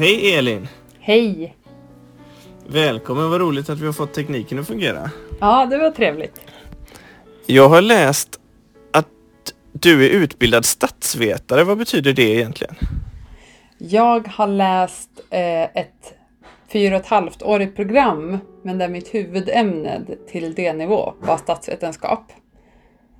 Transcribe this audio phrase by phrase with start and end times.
[0.00, 0.68] Hej Elin!
[1.00, 1.54] Hej!
[2.66, 5.10] Välkommen, vad roligt att vi har fått tekniken att fungera.
[5.40, 6.40] Ja, det var trevligt.
[7.46, 8.40] Jag har läst
[8.92, 9.06] att
[9.72, 11.64] du är utbildad statsvetare.
[11.64, 12.74] Vad betyder det egentligen?
[13.78, 16.14] Jag har läst eh, ett
[16.72, 22.32] fyra och ett halvt årigt program, men där mitt huvudämne till D-nivå var statsvetenskap.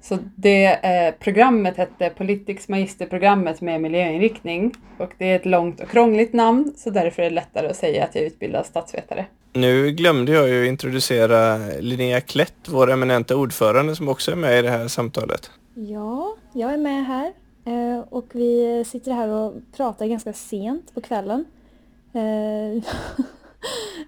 [0.02, 5.90] Så det eh, programmet hette Politics magisterprogrammet med miljöinriktning och det är ett långt och
[5.90, 9.26] krångligt namn så därför är det lättare att säga att jag är utbildad statsvetare.
[9.52, 14.62] Nu glömde jag ju introducera Linnea Klätt, vår eminenta ordförande som också är med i
[14.62, 15.50] det här samtalet.
[15.74, 17.32] Ja, jag är med här
[17.64, 21.44] eh, och vi sitter här och pratar ganska sent på kvällen.
[22.12, 22.84] Eh,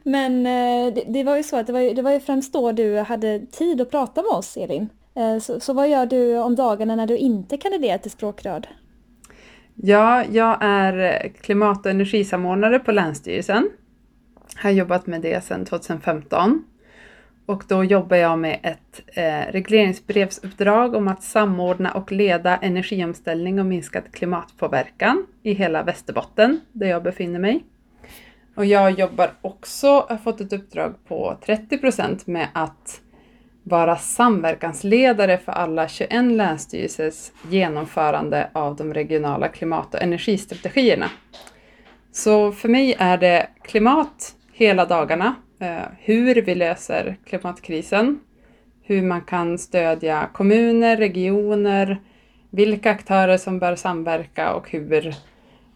[0.03, 2.73] men eh, det, det var ju så att det var, det var ju främst då
[2.73, 4.89] du hade tid att prata med oss, Elin.
[5.15, 8.69] Eh, så, så vad gör du om dagarna när du inte kandiderar till språkrörd?
[9.75, 13.71] Ja, jag är klimat och energisamordnare på Länsstyrelsen.
[14.55, 16.65] Jag har jobbat med det sedan 2015.
[17.47, 23.67] Och då jobbar jag med ett eh, regleringsbrevsuppdrag om att samordna och leda energiomställning och
[23.67, 27.65] minskad klimatpåverkan i hela Västerbotten, där jag befinner mig.
[28.55, 33.02] Och jag jobbar också, har fått ett uppdrag på 30 procent med att
[33.63, 41.11] vara samverkansledare för alla 21 länsstyrelsers genomförande av de regionala klimat och energistrategierna.
[42.13, 48.21] Så för mig är det klimat hela dagarna, eh, hur vi löser klimatkrisen,
[48.83, 52.01] hur man kan stödja kommuner, regioner,
[52.51, 55.15] vilka aktörer som bör samverka och hur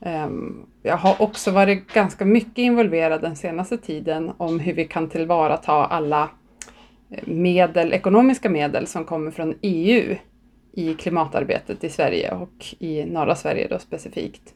[0.00, 5.08] ehm, jag har också varit ganska mycket involverad den senaste tiden om hur vi kan
[5.08, 6.30] tillvarata alla
[7.24, 10.16] medel, ekonomiska medel som kommer från EU
[10.72, 14.54] i klimatarbetet i Sverige och i norra Sverige då specifikt.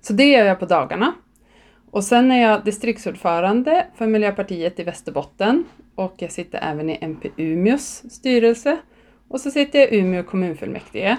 [0.00, 1.14] Så det gör jag på dagarna.
[1.90, 5.64] Och sen är jag distriktsordförande för Miljöpartiet i Västerbotten
[5.94, 8.76] och jag sitter även i MP Umeås styrelse
[9.28, 11.16] och så sitter jag i Umeå kommunfullmäktige.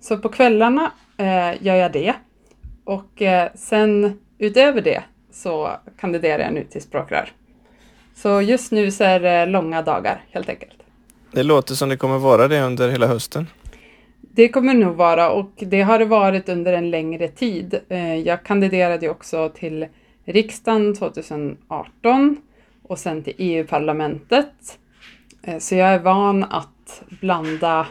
[0.00, 2.14] Så på kvällarna eh, gör jag det
[2.84, 7.32] och eh, sen utöver det så kandiderar jag nu till språkrör.
[8.14, 10.72] Så just nu så är det långa dagar helt enkelt.
[11.32, 13.46] Det låter som det kommer vara det under hela hösten.
[14.20, 17.80] Det kommer nog vara och det har det varit under en längre tid.
[17.88, 19.86] Eh, jag kandiderade också till
[20.24, 22.36] riksdagen 2018
[22.82, 24.78] och sen till EU-parlamentet.
[25.42, 27.86] Eh, så jag är van att blanda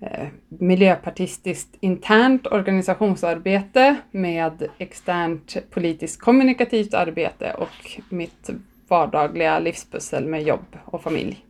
[0.00, 8.50] eh, miljöpartistiskt internt organisationsarbete med externt politiskt kommunikativt arbete och mitt
[8.90, 11.44] vardagliga livspussel med jobb och familj.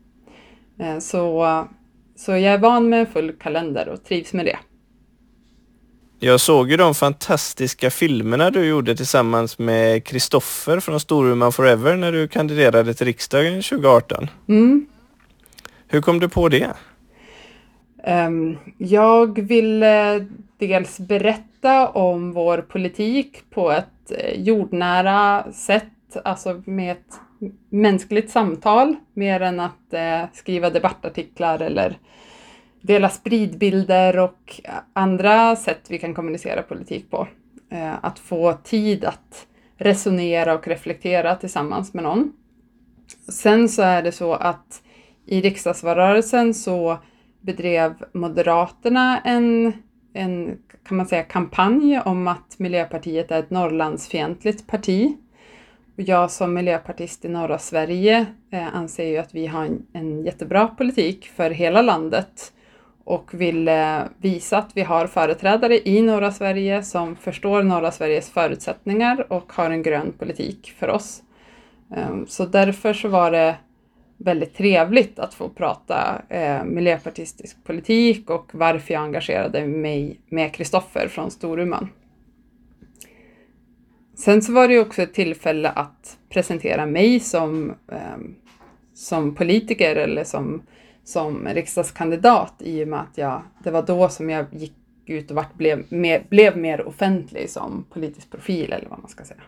[0.79, 1.47] Eh, så,
[2.17, 4.59] så jag är van med en full kalender och trivs med det.
[6.23, 12.13] Jag såg ju de fantastiska filmerna du gjorde tillsammans med Kristoffer från Storuman Forever när
[12.13, 14.31] du kandiderade till riksdagen 2018.
[14.49, 14.87] Mm.
[15.89, 16.71] Hur kom du på det?
[18.07, 20.27] Um, jag ville
[20.59, 27.21] dels berätta om vår politik på ett eh, jordnära sätt, alltså med ett
[27.69, 31.99] mänskligt samtal mer än att eh, skriva debattartiklar eller
[32.81, 34.61] dela spridbilder och
[34.93, 37.29] andra sätt vi kan kommunicera politik på.
[37.71, 39.47] Eh, att få tid att
[39.77, 42.33] resonera och reflektera tillsammans med någon.
[43.29, 44.83] Sen så är det så att
[45.27, 46.99] i riksdagsvalrörelsen så
[47.41, 49.73] bedrev Moderaterna en,
[50.13, 55.17] en kan man säga, kampanj om att Miljöpartiet är ett Norrlandsfientligt parti
[56.01, 60.67] jag som miljöpartist i norra Sverige eh, anser ju att vi har en, en jättebra
[60.67, 62.53] politik för hela landet
[63.05, 68.31] och vill eh, visa att vi har företrädare i norra Sverige som förstår norra Sveriges
[68.31, 71.23] förutsättningar och har en grön politik för oss.
[71.97, 73.57] Eh, så därför så var det
[74.17, 81.09] väldigt trevligt att få prata eh, miljöpartistisk politik och varför jag engagerade mig med Kristoffer
[81.09, 81.89] från Storuman.
[84.21, 88.19] Sen så var det ju också ett tillfälle att presentera mig som, eh,
[88.95, 90.63] som politiker eller som,
[91.05, 94.75] som riksdagskandidat i och med att jag, det var då som jag gick
[95.07, 99.25] ut och vart, blev, mer, blev mer offentlig som politisk profil eller vad man ska
[99.25, 99.41] säga.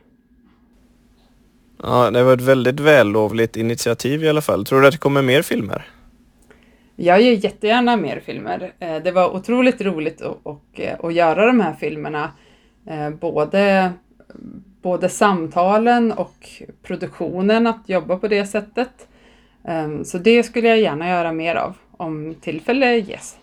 [1.82, 4.64] Ja, det var ett väldigt vällovligt initiativ i alla fall.
[4.64, 5.84] Tror du att det kommer mer filmer?
[6.96, 8.72] Jag gör jättegärna mer filmer.
[8.78, 12.30] Eh, det var otroligt roligt att, och, eh, att göra de här filmerna.
[12.86, 13.92] Eh, både
[14.82, 19.08] både samtalen och produktionen att jobba på det sättet.
[19.64, 23.36] Ehm, så det skulle jag gärna göra mer av om tillfälle ges.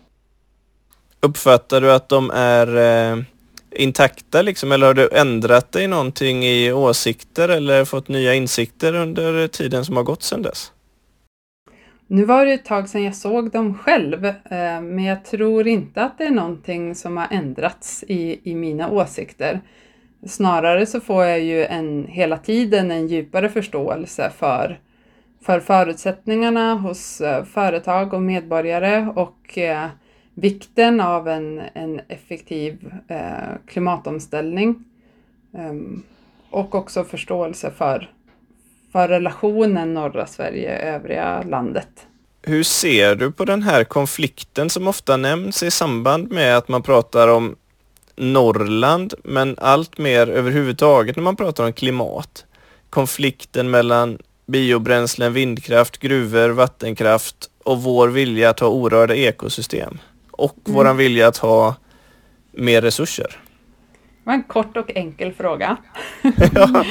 [1.21, 3.23] Uppfattar du att de är eh,
[3.71, 9.47] intakta liksom, eller har du ändrat dig någonting i åsikter eller fått nya insikter under
[9.47, 10.71] tiden som har gått sedan dess?
[12.07, 14.33] Nu var det ett tag sedan jag såg dem själv, eh,
[14.81, 19.61] men jag tror inte att det är någonting som har ändrats i, i mina åsikter.
[20.27, 24.79] Snarare så får jag ju en, hela tiden en djupare förståelse för,
[25.41, 29.87] för förutsättningarna hos eh, företag och medborgare och eh,
[30.33, 34.83] vikten av en, en effektiv eh, klimatomställning.
[35.51, 36.03] Um,
[36.49, 38.09] och också förståelse för,
[38.91, 42.07] för relationen norra Sverige-övriga landet.
[42.41, 46.81] Hur ser du på den här konflikten som ofta nämns i samband med att man
[46.81, 47.55] pratar om
[48.19, 52.45] Norrland, men allt mer överhuvudtaget när man pratar om klimat?
[52.89, 59.99] Konflikten mellan biobränslen, vindkraft, gruvor, vattenkraft och vår vilja att ha orörda ekosystem
[60.31, 60.75] och mm.
[60.75, 61.75] våran vilja att ha
[62.51, 63.27] mer resurser.
[63.27, 65.77] Det var en kort och enkel fråga.
[66.53, 66.83] ja.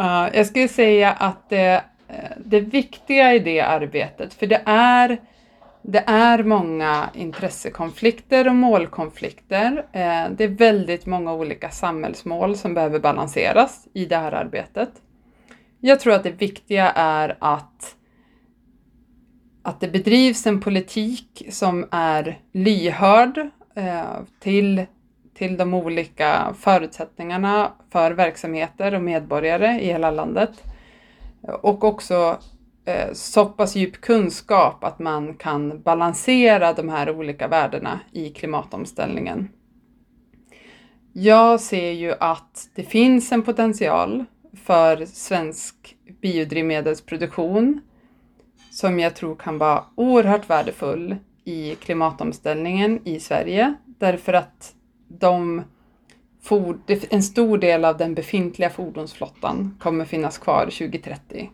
[0.00, 2.14] uh, jag skulle säga att det, eh,
[2.44, 5.18] det viktiga i det arbetet, för det är
[5.90, 9.86] det är många intressekonflikter och målkonflikter.
[9.92, 14.90] Eh, det är väldigt många olika samhällsmål som behöver balanseras i det här arbetet.
[15.80, 17.94] Jag tror att det viktiga är att
[19.62, 23.38] att det bedrivs en politik som är lyhörd
[23.74, 24.02] eh,
[24.40, 24.86] till,
[25.34, 30.64] till de olika förutsättningarna för verksamheter och medborgare i hela landet.
[31.42, 32.38] Och också
[32.88, 39.48] Eh, så pass djup kunskap att man kan balansera de här olika värdena i klimatomställningen.
[41.12, 44.24] Jag ser ju att det finns en potential
[44.64, 47.80] för svensk biodrivmedelsproduktion
[48.70, 54.74] som jag tror kan vara oerhört värdefull i klimatomställningen i Sverige därför att
[55.08, 55.62] de
[57.10, 61.50] en stor del av den befintliga fordonsflottan kommer finnas kvar 2030.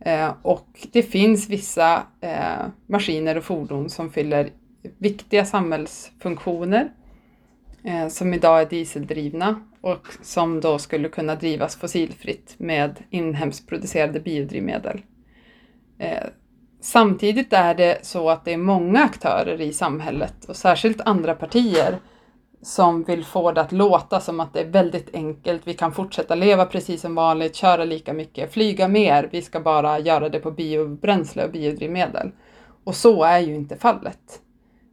[0.00, 4.50] Eh, och det finns vissa eh, maskiner och fordon som fyller
[4.98, 6.90] viktiga samhällsfunktioner
[7.84, 14.20] eh, som idag är dieseldrivna och som då skulle kunna drivas fossilfritt med inhemskt producerade
[14.20, 15.02] biodrivmedel.
[15.98, 16.24] Eh,
[16.80, 21.98] samtidigt är det så att det är många aktörer i samhället och särskilt andra partier
[22.62, 25.62] som vill få det att låta som att det är väldigt enkelt.
[25.64, 29.28] Vi kan fortsätta leva precis som vanligt, köra lika mycket, flyga mer.
[29.32, 32.30] Vi ska bara göra det på biobränsle och biodrivmedel.
[32.84, 34.40] Och så är ju inte fallet.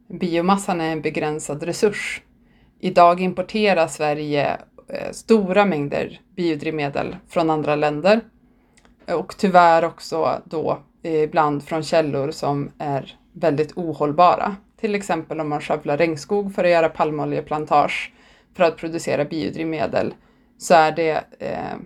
[0.08, 2.22] Biomassan är en begränsad resurs.
[2.80, 4.56] Idag importerar Sverige
[4.88, 8.20] eh, stora mängder biodrivmedel från andra länder
[9.08, 14.56] och tyvärr också då eh, ibland från källor som är väldigt ohållbara.
[14.80, 18.12] Till exempel om man skövlar regnskog för att göra palmoljeplantage
[18.54, 20.14] för att producera biodrivmedel
[20.58, 21.76] så är det eh,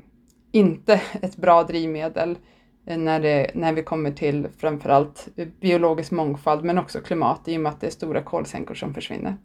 [0.52, 2.38] inte ett bra drivmedel
[2.84, 5.28] när, det, när vi kommer till framförallt
[5.60, 9.36] biologisk mångfald men också klimat i och med att det är stora kolsänkor som försvinner.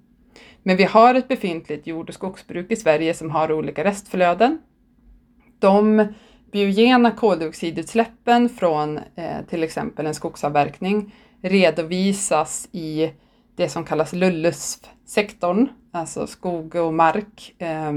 [0.64, 4.60] Men vi har ett befintligt jord och skogsbruk i Sverige som har olika restflöden.
[5.60, 6.08] De
[6.52, 13.12] biogena koldioxidutsläppen från eh, till exempel en skogsavverkning redovisas i
[13.56, 17.94] det som kallas LULUSF-sektorn, alltså skog och mark, eh,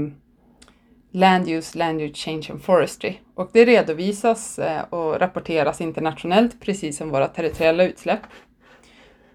[1.11, 3.17] Land Use, Land Use Change and Forestry.
[3.35, 8.21] Och det redovisas eh, och rapporteras internationellt, precis som våra territoriella utsläpp.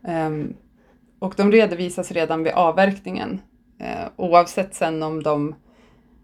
[0.05, 0.31] Eh,
[1.19, 3.41] och de redovisas redan vid avverkningen,
[3.79, 5.55] eh, oavsett sen om de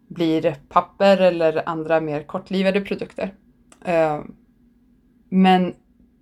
[0.09, 3.35] blir papper eller andra mer kortlivade produkter.
[3.85, 4.21] Eh,
[5.29, 5.75] men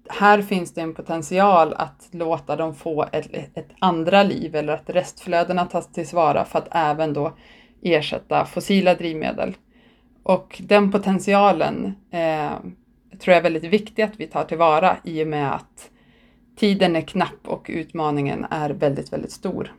[0.08, 4.90] här finns det en potential att låta dem få ett, ett andra liv eller att
[4.90, 7.32] restflödena tas tillvara för att även då
[7.82, 9.56] ersätta fossila drivmedel.
[10.22, 12.52] Och den potentialen eh,
[13.20, 15.90] tror jag är väldigt viktig att vi tar tillvara i och med att
[16.56, 19.72] tiden är knapp och utmaningen är väldigt, väldigt stor.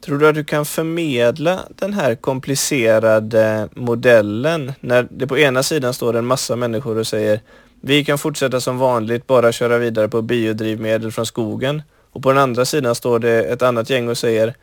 [0.00, 5.94] Tror du att du kan förmedla den här komplicerade modellen när det på ena sidan
[5.94, 7.40] står en massa människor och säger
[7.86, 11.82] vi kan fortsätta som vanligt, bara köra vidare på biodrivmedel från skogen.
[12.12, 14.54] Och på den andra sidan står det ett annat gäng och säger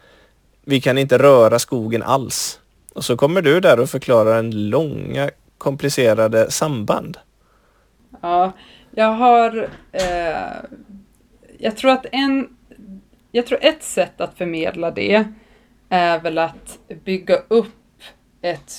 [0.65, 2.59] vi kan inte röra skogen alls.
[2.93, 7.17] Och så kommer du där och förklarar en långa komplicerade samband.
[8.21, 8.51] Ja,
[8.91, 9.69] jag har...
[9.91, 10.77] Eh,
[11.59, 12.47] jag tror att en
[13.31, 15.25] jag tror ett sätt att förmedla det
[15.89, 17.67] är väl att bygga upp
[18.41, 18.73] ett,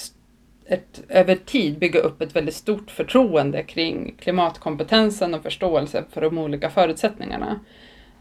[0.66, 6.38] ett, över tid bygga upp ett väldigt stort förtroende kring klimatkompetensen och förståelse för de
[6.38, 7.60] olika förutsättningarna.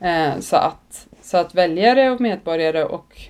[0.01, 3.21] Eh, så, att, så att väljare och medborgare och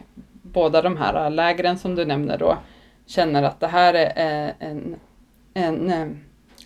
[0.41, 2.58] båda de här lägren som du nämner då
[3.05, 4.96] känner att det här är en,
[5.53, 6.08] en, eh,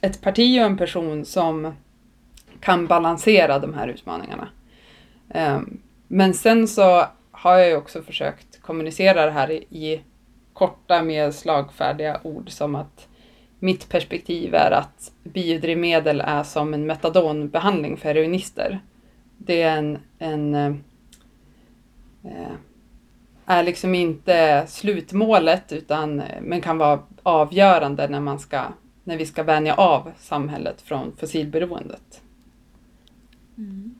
[0.01, 1.73] ett parti och en person som
[2.59, 4.47] kan balansera de här utmaningarna.
[5.29, 5.59] Eh,
[6.07, 10.01] men sen så har jag ju också försökt kommunicera det här i
[10.57, 13.07] korta, mer slagfärdiga ord som att
[13.59, 18.79] mitt perspektiv är att biodrivmedel är som en metadonbehandling för heroinister.
[19.37, 20.73] Det är en, en eh,
[23.45, 28.63] är liksom inte slutmålet utan men kan vara avgörande när, man ska,
[29.03, 32.21] när vi ska vänja av samhället från fossilberoendet.
[33.57, 33.96] Mm.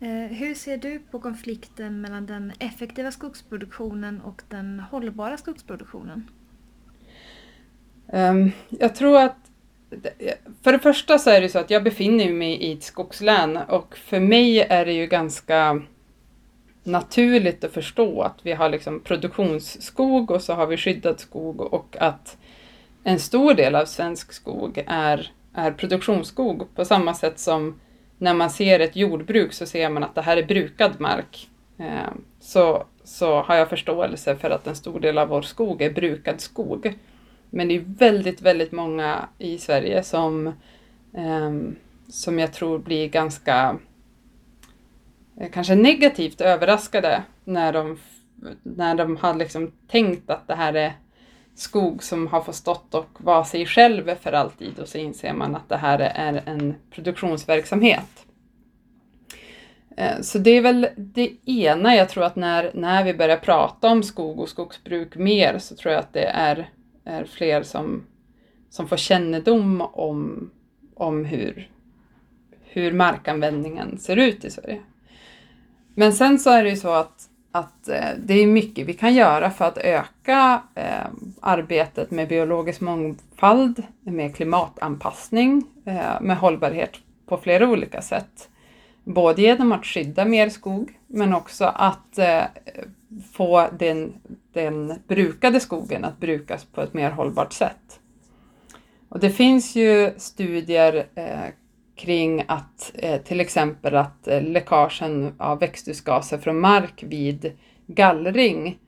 [0.00, 6.30] Eh, hur ser du på konflikten mellan den effektiva skogsproduktionen och den hållbara skogsproduktionen?
[8.08, 9.36] Ehm, jag tror att
[10.62, 13.96] för det första så är det så att jag befinner mig i ett skogslän och
[13.96, 15.82] för mig är det ju ganska
[16.84, 21.96] naturligt att förstå att vi har liksom produktionsskog och så har vi skyddad skog och
[22.00, 22.36] att
[23.04, 27.80] en stor del av svensk skog är, är produktionsskog på samma sätt som
[28.18, 31.48] när man ser ett jordbruk så ser man att det här är brukad mark.
[31.78, 35.92] Eh, så, så har jag förståelse för att en stor del av vår skog är
[35.92, 36.98] brukad skog.
[37.50, 40.52] Men det är väldigt, väldigt många i Sverige som,
[41.14, 41.76] ehm,
[42.08, 43.76] som jag tror blir ganska
[45.40, 47.98] eh, kanske negativt överraskade när de,
[48.62, 50.92] när de har liksom tänkt att det här är
[51.58, 55.56] skog som har fått stått och vara sig själv för alltid och så inser man
[55.56, 58.26] att det här är en produktionsverksamhet.
[59.96, 63.88] Eh, så det är väl det ena jag tror att när, när vi börjar prata
[63.88, 66.70] om skog och skogsbruk mer så tror jag att det är,
[67.04, 68.06] är fler som,
[68.70, 70.50] som får kännedom om,
[70.94, 71.70] om hur,
[72.62, 74.80] hur markanvändningen ser ut i Sverige.
[75.94, 77.27] Men sen så är det ju så att
[77.58, 81.06] att eh, det är mycket vi kan göra för att öka eh,
[81.40, 86.92] arbetet med biologisk mångfald, med klimatanpassning, eh, med hållbarhet
[87.26, 88.48] på flera olika sätt.
[89.04, 92.42] Både genom att skydda mer skog, men också att eh,
[93.32, 94.12] få den,
[94.52, 98.00] den brukade skogen att brukas på ett mer hållbart sätt.
[99.08, 101.52] Och det finns ju studier eh,
[101.98, 107.52] kring att eh, till exempel att eh, läckagen av växthusgaser från mark vid
[107.86, 108.78] gallring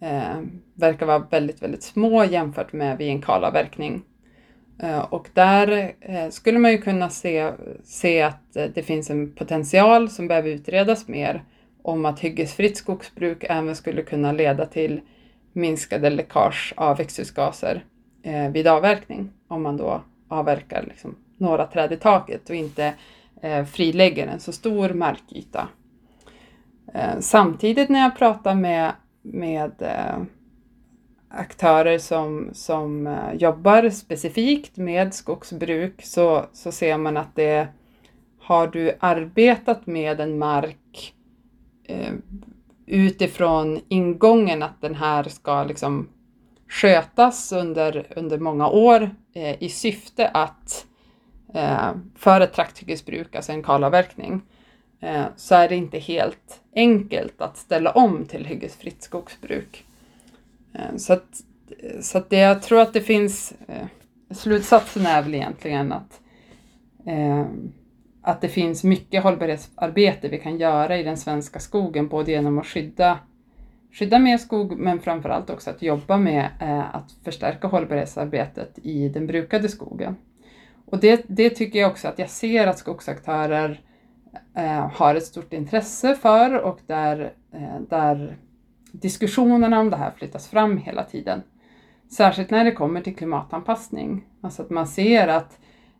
[0.00, 0.40] eh,
[0.74, 4.02] verkar vara väldigt, väldigt små jämfört med vid en kalavverkning.
[4.82, 7.52] Eh, och där eh, skulle man ju kunna se,
[7.84, 11.44] se att eh, det finns en potential som behöver utredas mer
[11.82, 15.00] om att hyggesfritt skogsbruk även skulle kunna leda till
[15.52, 17.84] minskade läckage av växthusgaser
[18.22, 22.94] eh, vid avverkning om man då avverkar liksom några träd i taket och inte
[23.42, 25.68] eh, frilägger en så stor markyta.
[26.94, 30.22] Eh, samtidigt när jag pratar med, med eh,
[31.28, 37.68] aktörer som, som eh, jobbar specifikt med skogsbruk så, så ser man att det
[38.40, 41.14] har du arbetat med en mark
[41.84, 42.12] eh,
[42.86, 46.08] utifrån ingången att den här ska liksom
[46.68, 50.86] skötas under, under många år eh, i syfte att
[51.54, 54.42] eh, för ett trakthyggesbruk, alltså en kalavverkning,
[55.00, 59.84] eh, så är det inte helt enkelt att ställa om till hyggesfritt skogsbruk.
[60.74, 61.42] Eh, så att,
[62.00, 63.86] så att det, jag tror att det finns, eh,
[64.30, 66.20] slutsatsen är väl egentligen att,
[67.06, 67.44] eh,
[68.22, 72.66] att det finns mycket hållbarhetsarbete vi kan göra i den svenska skogen, både genom att
[72.66, 73.18] skydda
[73.92, 79.26] skydda mer skog men framförallt också att jobba med eh, att förstärka hållbarhetsarbetet i den
[79.26, 80.16] brukade skogen.
[80.92, 83.80] Och det, det tycker jag också att jag ser att skogsaktörer
[84.56, 88.36] eh, har ett stort intresse för och där, eh, där
[88.92, 91.42] diskussionerna om det här flyttas fram hela tiden.
[92.10, 94.24] Särskilt när det kommer till klimatanpassning.
[94.40, 95.58] Alltså att man ser att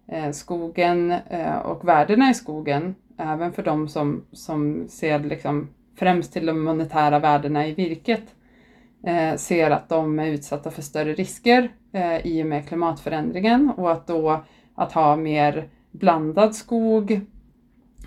[0.08, 6.32] eh, skogen eh, och värdena i skogen, även för de som, som ser liksom främst
[6.32, 8.34] till de monetära värdena i virket,
[9.06, 13.92] eh, ser att de är utsatta för större risker eh, i och med klimatförändringen och
[13.92, 17.20] att då att ha mer blandad skog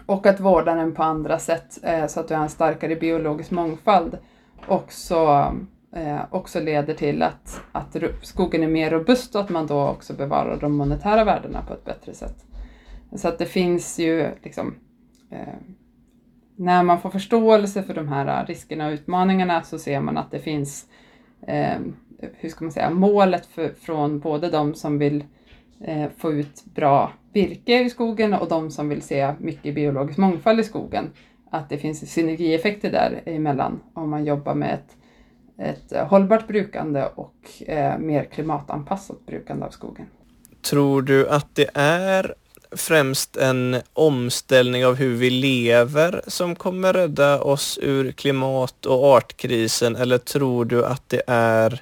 [0.05, 3.51] och att vårda den på andra sätt eh, så att du har en starkare biologisk
[3.51, 4.17] mångfald
[4.67, 5.53] också,
[5.95, 10.13] eh, också leder till att, att skogen är mer robust och att man då också
[10.13, 12.45] bevarar de monetära värdena på ett bättre sätt.
[13.15, 14.75] Så att det finns ju liksom
[15.31, 15.53] eh,
[16.55, 20.39] när man får förståelse för de här riskerna och utmaningarna så ser man att det
[20.39, 20.89] finns,
[21.47, 21.79] eh,
[22.17, 25.25] hur ska man säga, målet för, från både de som vill eh,
[25.83, 30.59] Eh, få ut bra virke i skogen och de som vill se mycket biologisk mångfald
[30.59, 31.11] i skogen.
[31.51, 34.95] Att det finns synergieffekter där emellan om man jobbar med ett,
[35.57, 37.35] ett hållbart brukande och
[37.67, 40.05] eh, mer klimatanpassat brukande av skogen.
[40.61, 42.33] Tror du att det är
[42.71, 49.95] främst en omställning av hur vi lever som kommer rädda oss ur klimat och artkrisen
[49.95, 51.81] eller tror du att det är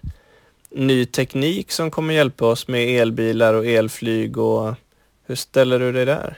[0.73, 4.73] ny teknik som kommer hjälpa oss med elbilar och elflyg och
[5.25, 6.37] hur ställer du dig där?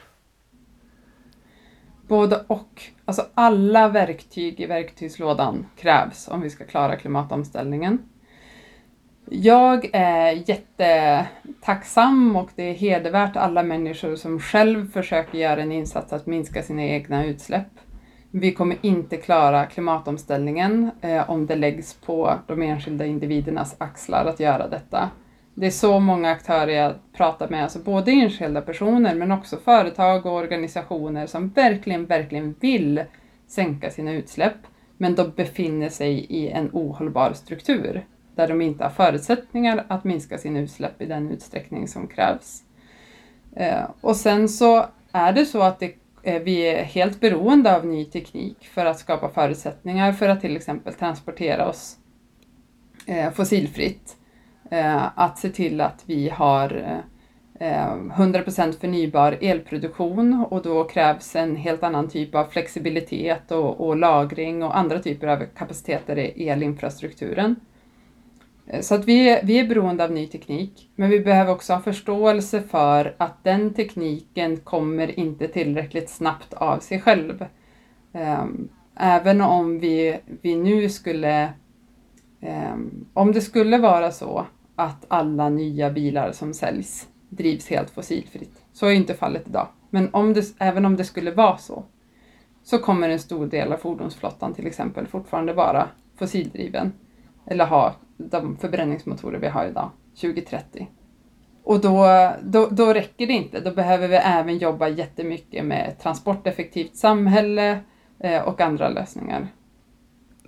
[2.07, 2.83] Både och.
[3.05, 7.99] Alltså alla verktyg i verktygslådan krävs om vi ska klara klimatomställningen.
[9.29, 16.13] Jag är jättetacksam och det är hedervärt alla människor som själv försöker göra en insats
[16.13, 17.67] att minska sina egna utsläpp.
[18.37, 24.39] Vi kommer inte klara klimatomställningen eh, om det läggs på de enskilda individernas axlar att
[24.39, 25.09] göra detta.
[25.53, 30.25] Det är så många aktörer jag pratar med, alltså både enskilda personer men också företag
[30.25, 33.03] och organisationer som verkligen, verkligen vill
[33.47, 34.57] sänka sina utsläpp
[34.97, 40.37] men de befinner sig i en ohållbar struktur där de inte har förutsättningar att minska
[40.37, 42.63] sina utsläpp i den utsträckning som krävs.
[43.55, 45.93] Eh, och sen så är det så att det,
[46.25, 50.55] Eh, vi är helt beroende av ny teknik för att skapa förutsättningar för att till
[50.55, 51.97] exempel transportera oss
[53.07, 54.15] eh, fossilfritt.
[54.71, 57.01] Eh, att se till att vi har
[57.59, 64.63] 100% förnybar elproduktion och då krävs en helt annan typ av flexibilitet och, och lagring
[64.63, 67.55] och andra typer av kapaciteter i elinfrastrukturen.
[68.67, 71.73] Eh, så att vi är, vi är beroende av ny teknik, men vi behöver också
[71.73, 77.45] ha förståelse för att den tekniken kommer inte tillräckligt snabbt av sig själv.
[78.13, 81.53] Ehm, även om vi, vi nu skulle,
[82.41, 84.45] ehm, om det skulle vara så
[84.75, 89.67] att alla nya bilar som säljs drivs helt fossilfritt, så är inte fallet idag.
[89.89, 91.83] Men om det, även om det skulle vara så,
[92.63, 96.93] så kommer en stor del av fordonsflottan till exempel fortfarande vara fossildriven
[97.45, 99.89] eller ha de förbränningsmotorer vi har idag,
[100.21, 100.87] 2030.
[101.63, 102.07] Och då,
[102.43, 103.59] då, då räcker det inte.
[103.59, 107.79] Då behöver vi även jobba jättemycket med transporteffektivt samhälle
[108.19, 109.47] eh, och andra lösningar.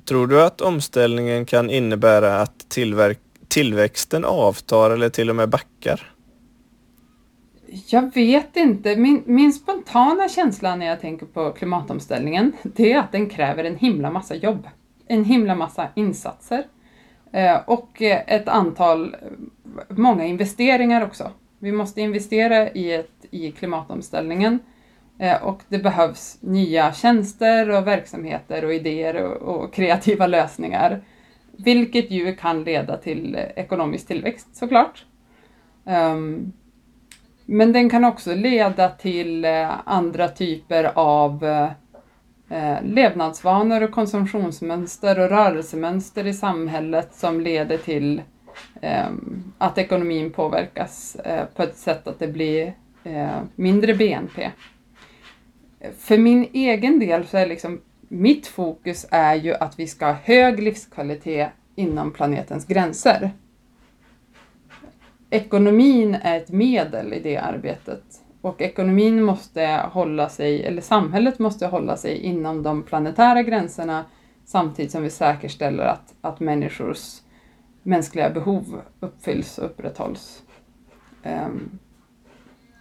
[0.05, 2.75] Tror du att omställningen kan innebära att
[3.47, 6.13] tillväxten avtar eller till och med backar?
[7.87, 8.95] Jag vet inte.
[8.95, 13.75] Min, min spontana känsla när jag tänker på klimatomställningen, det är att den kräver en
[13.75, 14.67] himla massa jobb.
[15.07, 16.63] En himla massa insatser.
[17.31, 19.19] Eh, och eh, ett antal, eh,
[19.89, 21.31] många investeringar också.
[21.59, 24.59] Vi måste investera i, ett, i klimatomställningen
[25.41, 31.01] och det behövs nya tjänster och verksamheter och idéer och, och kreativa lösningar.
[31.51, 35.05] Vilket ju kan leda till ekonomisk tillväxt såklart.
[35.83, 36.53] Um,
[37.45, 39.45] men den kan också leda till
[39.85, 41.45] andra typer av
[42.49, 48.21] eh, levnadsvanor och konsumtionsmönster och rörelsemönster i samhället som leder till
[48.81, 49.09] eh,
[49.57, 54.51] att ekonomin påverkas eh, på ett sätt att det blir eh, mindre BNP.
[55.97, 60.13] För min egen del så är liksom mitt fokus är ju att vi ska ha
[60.13, 63.31] hög livskvalitet inom planetens gränser.
[65.29, 68.03] Ekonomin är ett medel i det arbetet
[68.47, 74.05] och ekonomin måste hålla sig, eller samhället måste hålla sig inom de planetära gränserna
[74.45, 77.21] samtidigt som vi säkerställer att, att människors
[77.83, 80.43] mänskliga behov uppfylls och upprätthålls.
[81.23, 81.79] Ehm,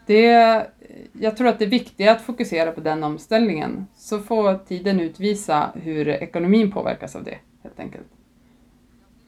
[0.06, 0.66] det,
[1.12, 5.70] jag tror att det är viktigt att fokusera på den omställningen, så får tiden utvisa
[5.74, 8.06] hur ekonomin påverkas av det, helt enkelt.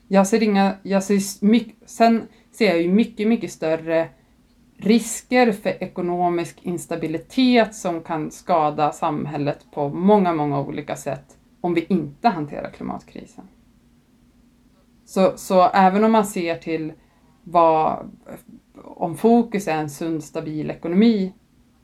[0.09, 2.23] Jag ser inga, jag ser mycket, sen
[2.53, 4.09] ser jag ju mycket, mycket större
[4.79, 11.87] risker för ekonomisk instabilitet som kan skada samhället på många, många olika sätt om vi
[11.89, 13.49] inte hanterar klimatkrisen.
[15.05, 16.93] Så, så även om man ser till
[17.45, 18.11] vad,
[18.85, 21.33] om fokus är en sund, stabil ekonomi,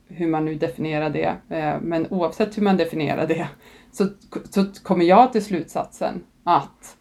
[0.07, 3.49] hur man nu definierar det, eh, men oavsett hur man definierar det,
[3.93, 4.09] så,
[4.51, 6.97] så kommer jag till slutsatsen att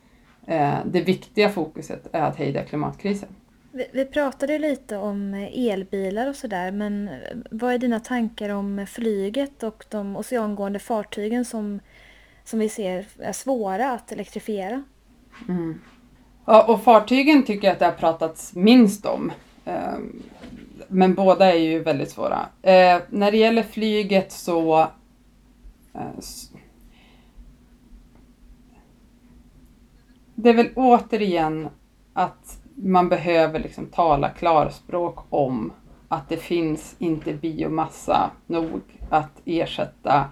[0.47, 3.29] eh, det viktiga fokuset är att hejda klimatkrisen.
[3.75, 7.09] Vi, vi pratade lite om elbilar och sådär, men
[7.51, 11.79] vad är dina tankar om flyget och de oceangående fartygen som,
[12.43, 14.83] som vi ser är svåra att elektrifiera?
[15.47, 15.81] Mm.
[16.45, 19.31] Ja, och fartygen tycker jag att det har pratats minst om.
[19.65, 20.23] Ehm,
[20.87, 22.39] men båda är ju väldigt svåra.
[22.61, 24.79] Eh, när det gäller flyget så
[25.93, 26.19] eh,
[30.35, 31.69] det är väl återigen
[32.13, 35.71] att man behöver liksom tala klarspråk om
[36.07, 40.25] att det finns inte biomassa nog att ersätta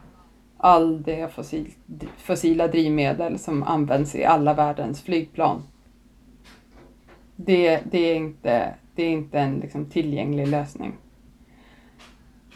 [0.58, 1.72] all det fossil,
[2.18, 5.64] fossila drivmedel som används i alla världens flygplan.
[7.36, 10.94] Det, det, är, inte, det är inte en liksom, tillgänglig lösning.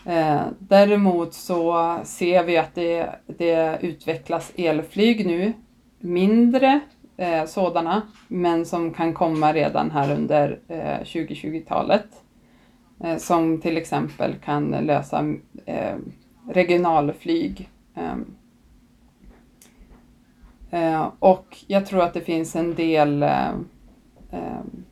[0.06, 5.54] Eh, däremot så ser vi att det, det utvecklas elflyg nu,
[6.00, 6.80] mindre
[7.18, 12.08] eh, sådana, men som kan komma redan här under eh, 2020-talet.
[13.04, 15.34] Eh, som till exempel kan lösa
[15.66, 15.96] eh,
[16.50, 17.70] regionalflyg.
[17.96, 18.36] Ehm,
[20.72, 23.50] eh, och jag tror att det finns en del eh,
[24.32, 24.86] ehm,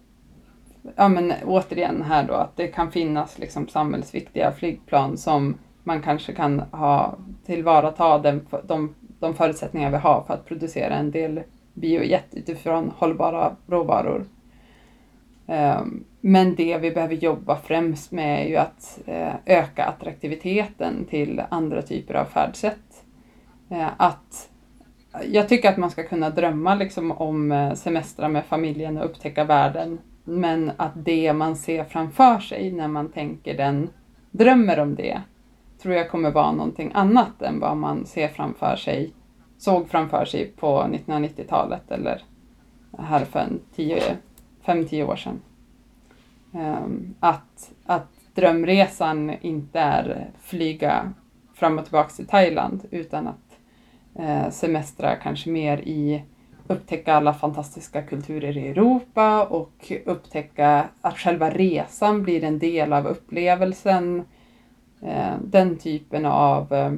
[0.95, 6.33] ja men återigen här då att det kan finnas liksom samhällsviktiga flygplan som man kanske
[6.33, 12.27] kan ha tillvarata den, de, de förutsättningar vi har för att producera en del biojet
[12.31, 14.25] utifrån hållbara råvaror.
[15.47, 21.41] Ehm, men det vi behöver jobba främst med är ju att eh, öka attraktiviteten till
[21.49, 23.05] andra typer av färdsätt.
[23.69, 24.49] Eh, att,
[25.31, 29.43] jag tycker att man ska kunna drömma liksom om eh, semestrar med familjen och upptäcka
[29.43, 33.89] världen men att det man ser framför sig när man tänker den,
[34.31, 35.21] drömmer om det,
[35.81, 39.13] tror jag kommer vara någonting annat än vad man ser framför sig,
[39.63, 42.21] såg framför sig på 1990-talet eller
[42.97, 43.47] här för
[44.65, 45.41] 5-10 år sedan.
[46.54, 51.13] Ehm, att, att drömresan inte är flyga
[51.54, 53.60] fram och tillbaka till Thailand utan att
[54.15, 56.23] eh, semestra kanske mer i
[56.67, 63.08] upptäcka alla fantastiska kulturer i Europa och upptäcka att själva resan blir en del av
[63.08, 64.23] upplevelsen.
[65.02, 66.93] Ehm, den typen av, eh,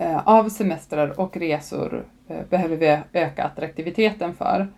[0.00, 4.68] Eh, av semestrar och resor eh, behöver vi öka attraktiviteten för.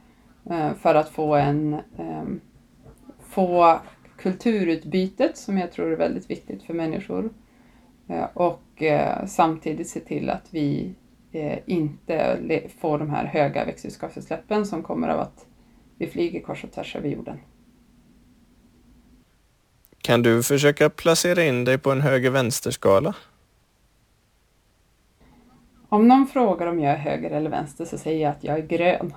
[0.50, 2.40] Eh, för att få en ehm,
[3.28, 3.80] få
[4.16, 7.30] kulturutbytet som jag tror är väldigt viktigt för människor
[8.34, 8.82] och
[9.26, 10.94] samtidigt se till att vi
[11.66, 15.46] inte får de här höga växthusgasutsläppen som kommer av att
[15.98, 17.38] vi flyger kors och tvärs över jorden.
[20.00, 23.14] Kan du försöka placera in dig på en höger-vänster-skala?
[25.92, 28.66] Om någon frågar om jag är höger eller vänster så säger jag att jag är
[28.66, 29.14] grön.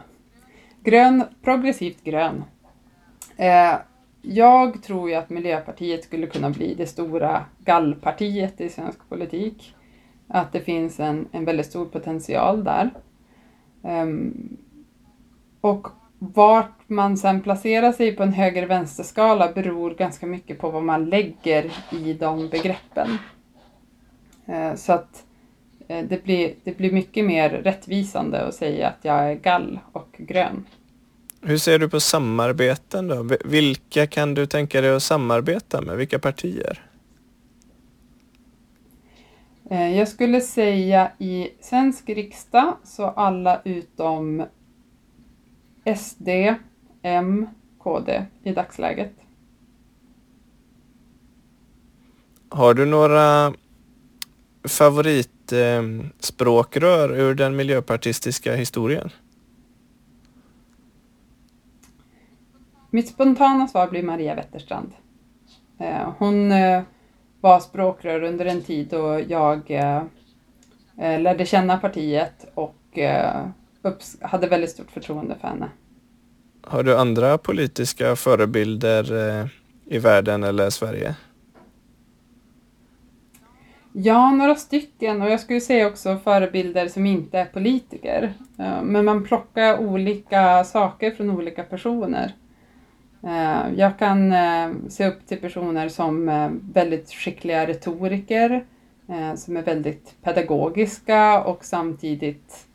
[0.84, 2.44] Grön, progressivt grön.
[3.38, 3.74] Eh,
[4.22, 9.76] jag tror ju att Miljöpartiet skulle kunna bli det stora gallpartiet i svensk politik.
[10.28, 12.90] Att det finns en, en väldigt stor potential där.
[13.82, 14.58] Um,
[15.62, 15.88] och
[16.20, 21.72] vart man sen placerar sig på en höger-vänster-skala beror ganska mycket på vad man lägger
[21.92, 23.18] i de begreppen.
[24.50, 25.25] Uh, så att
[25.88, 30.66] det, blir, det blir mycket mer rättvisande att säga att jag är gall och grön.
[31.42, 33.30] Hur ser du på samarbeten då?
[33.46, 35.98] Vilka kan du tänka dig att samarbeta med?
[35.98, 36.82] Vilka partier?
[39.70, 44.44] Eh, jag skulle säga i svensk riksdag så alla utom
[45.98, 46.30] SD,
[47.02, 47.48] M,
[47.80, 49.14] KD i dagsläget.
[52.50, 53.54] Har du några
[54.68, 59.10] favoritspråkrör ur den miljöpartistiska historien?
[62.90, 64.92] Mitt spontana svar blir Maria Wetterstrand.
[65.80, 66.82] Eh, hon eh,
[67.42, 70.04] var språkrör under en tid då jag eh,
[70.98, 72.76] lärde känna partiet och
[74.22, 75.70] hade väldigt stort förtroende för henne.
[76.62, 79.06] Har du andra politiska förebilder
[79.86, 81.16] i världen eller Sverige?
[83.98, 88.34] Ja, några stycken och jag skulle säga också förebilder som inte är politiker.
[88.60, 92.34] Eh, men man plockar olika saker från olika personer.
[93.24, 98.66] Eh, jag kan eh, se upp till personer som är väldigt skickliga retoriker,
[99.36, 102.68] som är väldigt pedagogiska och samtidigt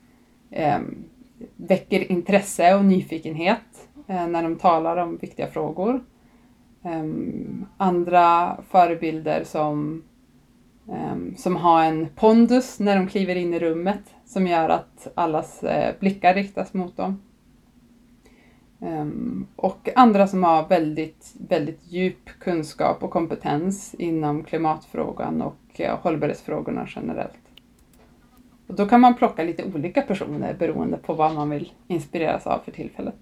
[1.56, 6.04] väcker intresse och nyfikenhet när de talar om viktiga frågor.
[7.76, 10.02] Andra förebilder som,
[10.92, 15.62] Ehm, som har en pondus när de kliver in i rummet som gör att allas
[15.62, 17.22] eh, blickar riktas mot dem.
[18.80, 25.98] Ehm, och andra som har väldigt, väldigt djup kunskap och kompetens inom klimatfrågan och eh,
[25.98, 27.38] hållbarhetsfrågorna generellt.
[28.66, 32.58] Och då kan man plocka lite olika personer beroende på vad man vill inspireras av
[32.64, 33.16] för tillfället.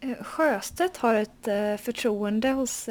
[0.00, 2.88] Eh, Sjöstedt har ett förtroende hos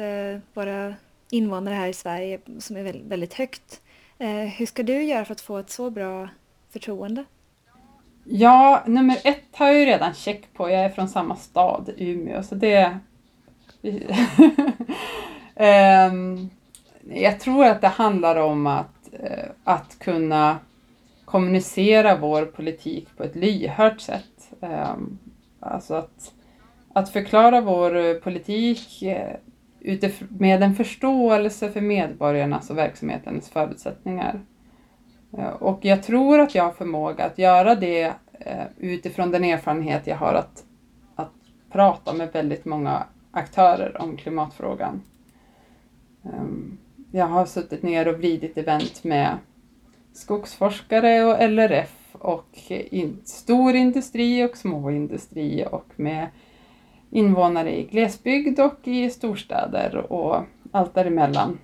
[0.54, 0.94] våra
[1.30, 3.82] invånare här i Sverige som är väldigt högt.
[4.20, 6.28] Eh, hur ska du göra för att få ett så bra
[6.70, 7.24] förtroende?
[8.24, 10.70] Ja, nummer ett har jag ju redan check på.
[10.70, 12.98] Jag är från samma stad, Umeå, så det...
[15.54, 16.50] Ehm,
[17.02, 20.58] jag tror att det handlar om att, eh, att kunna
[21.24, 24.52] kommunicera vår politik på ett lyhört sätt.
[24.60, 25.18] Ehm,
[25.60, 26.32] alltså att,
[26.92, 29.36] att förklara vår politik eh,
[30.28, 34.40] med en förståelse för medborgarnas och verksamhetens förutsättningar.
[35.38, 40.06] Eh, och jag tror att jag har förmåga att göra det eh, utifrån den erfarenhet
[40.06, 40.64] jag har att,
[41.14, 41.32] att
[41.72, 45.02] prata med väldigt många aktörer om klimatfrågan.
[46.24, 46.78] Ehm,
[47.12, 49.38] jag har suttit ner och vridit event med
[50.12, 56.26] skogsforskare och LRF och in, stor industri och småindustri och med
[57.10, 61.58] invånare i glesbygd och i storstäder och allt däremellan.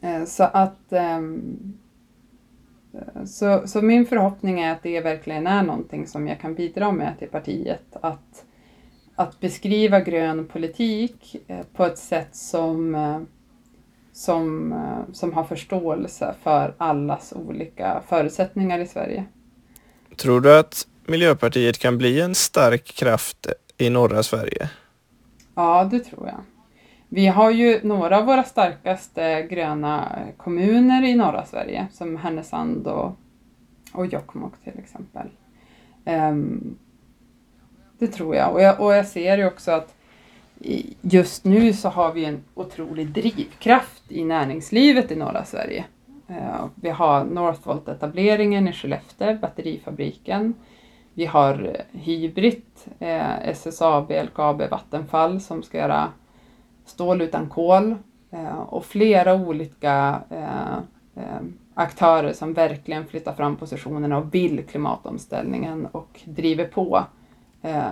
[0.00, 1.72] Eh, så att ehm,
[3.26, 7.18] så, så min förhoppning är att det verkligen är någonting som jag kan bidra med
[7.18, 7.96] till partiet.
[8.00, 8.44] Att,
[9.14, 13.20] att beskriva grön politik eh, på ett sätt som eh,
[14.12, 14.74] som,
[15.12, 19.24] som har förståelse för allas olika förutsättningar i Sverige.
[20.16, 23.46] Tror du att Miljöpartiet kan bli en stark kraft
[23.80, 24.70] i norra Sverige?
[25.54, 26.40] Ja, det tror jag.
[27.08, 33.16] Vi har ju några av våra starkaste gröna kommuner i norra Sverige, som Härnösand och,
[33.92, 35.26] och Jokkmokk till exempel.
[36.04, 36.78] Um,
[37.98, 38.52] det tror jag.
[38.52, 38.80] Och, jag.
[38.80, 39.94] och jag ser ju också att
[41.00, 45.84] just nu så har vi en otrolig drivkraft i näringslivet i norra Sverige.
[46.28, 50.54] Eh, vi har Northvolt-etableringen i Skellefteå, batterifabriken.
[51.14, 52.62] Vi har eh, Hybrit, Hybrid,
[52.98, 56.08] eh, SSAB, LKAB, Vattenfall som ska göra
[56.84, 57.94] stål utan kol
[58.30, 60.78] eh, och flera olika eh,
[61.74, 67.04] aktörer som verkligen flyttar fram positionerna och vill klimatomställningen och driver på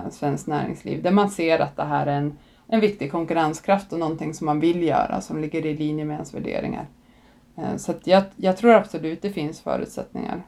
[0.09, 2.37] svenskt näringsliv där man ser att det här är en
[2.71, 6.33] en viktig konkurrenskraft och någonting som man vill göra som ligger i linje med ens
[6.33, 6.87] värderingar.
[7.57, 10.41] Eh, så jag, jag, tror absolut det finns förutsättningar.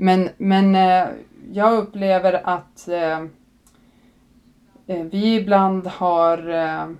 [0.00, 1.08] Men, men eh,
[1.52, 3.18] jag upplever att eh,
[4.86, 6.90] eh vi ibland har eh,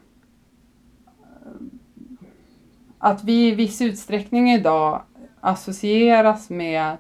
[2.99, 5.03] att vi i viss utsträckning idag
[5.41, 6.97] associeras med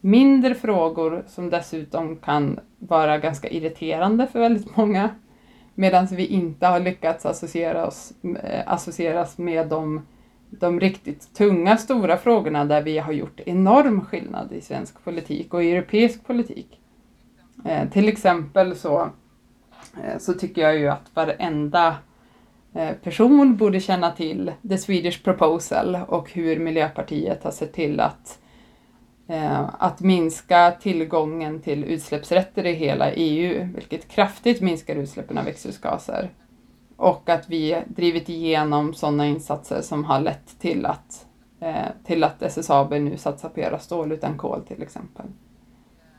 [0.00, 5.10] mindre frågor som dessutom kan vara ganska irriterande för väldigt många.
[5.74, 10.06] Medan vi inte har lyckats associera oss, eh, associeras med de,
[10.50, 15.64] de riktigt tunga, stora frågorna där vi har gjort enorm skillnad i svensk politik och
[15.64, 16.80] i europeisk politik.
[17.64, 19.00] Eh, till exempel så,
[20.04, 21.96] eh, så tycker jag ju att varenda
[22.74, 28.38] eh, person borde känna till The Swedish Proposal och hur Miljöpartiet har sett till att
[29.30, 36.30] Eh, att minska tillgången till utsläppsrätter i hela EU, vilket kraftigt minskar utsläppen av växthusgaser.
[36.98, 41.26] Och att vi drivit igenom sådana insatser som har lett till att,
[41.60, 45.26] eh, till att SSAB nu satsar på att göra stål utan kol till exempel.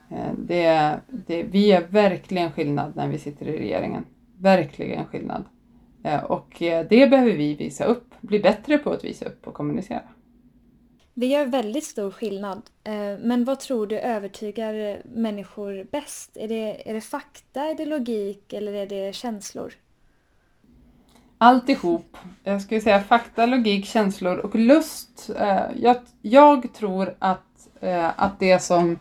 [0.09, 4.05] Eh, det, det, vi är verkligen skillnad när vi sitter i regeringen.
[4.37, 5.43] Verkligen skillnad.
[6.03, 9.53] Eh, och eh, det behöver vi visa upp, bli bättre på att visa upp och
[9.53, 10.03] kommunicera.
[11.13, 12.61] Det gör väldigt stor skillnad.
[12.83, 16.37] Eh, men vad tror du övertygar människor bäst?
[16.37, 19.73] Är det, är det fakta, är det logik eller är det känslor?
[21.41, 22.17] Alltihop.
[22.43, 25.29] Jag skulle säga fakta, logik, känslor och lust.
[25.39, 28.99] Eh, jag, jag tror att, eh, att det som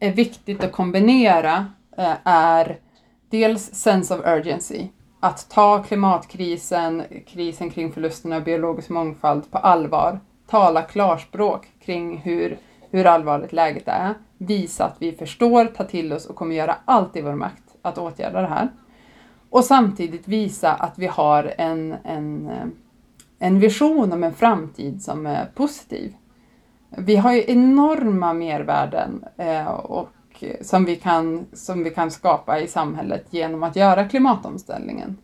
[0.00, 2.78] är viktigt att kombinera eh, är
[3.30, 4.88] dels sense of urgency.
[5.20, 12.58] Att ta klimatkrisen, krisen kring förlusten av biologisk mångfald på allvar tala klarspråk kring hur,
[12.90, 17.16] hur allvarligt läget är, visa att vi förstår, tar till oss och kommer göra allt
[17.16, 18.68] i vår makt att åtgärda det här.
[19.50, 22.66] Och samtidigt visa att vi har en, en, eh,
[23.38, 26.14] en vision om en framtid som är positiv.
[26.90, 32.60] Vi har ju enorma mervärden eh, och eh, som vi, kan, som vi kan skapa
[32.60, 35.16] i samhället genom att göra klimatomställningen.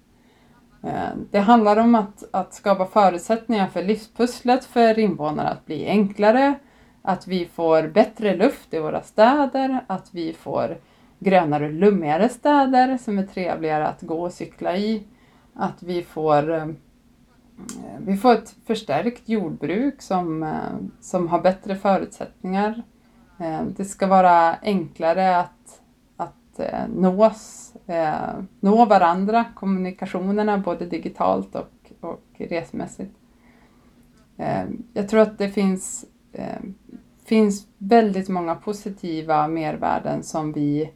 [0.83, 6.55] Eh, det handlar om att, att skapa förutsättningar för livspusslet för invånarna att bli enklare,
[7.03, 10.77] att vi får bättre luft i våra städer, att vi får
[11.19, 15.07] grönare och lummigare städer som är trevligare att gå och cykla i,
[15.55, 16.67] att vi får, eh,
[17.99, 22.83] vi får ett förstärkt jordbruk som, eh, som har bättre förutsättningar.
[23.39, 25.81] Eh, det ska vara enklare att,
[26.17, 26.61] att
[26.95, 27.73] nås
[28.61, 33.15] nå varandra, kommunikationerna både digitalt och, och resmässigt.
[34.93, 36.05] Jag tror att det finns,
[37.25, 40.91] finns väldigt många positiva mervärden som vi,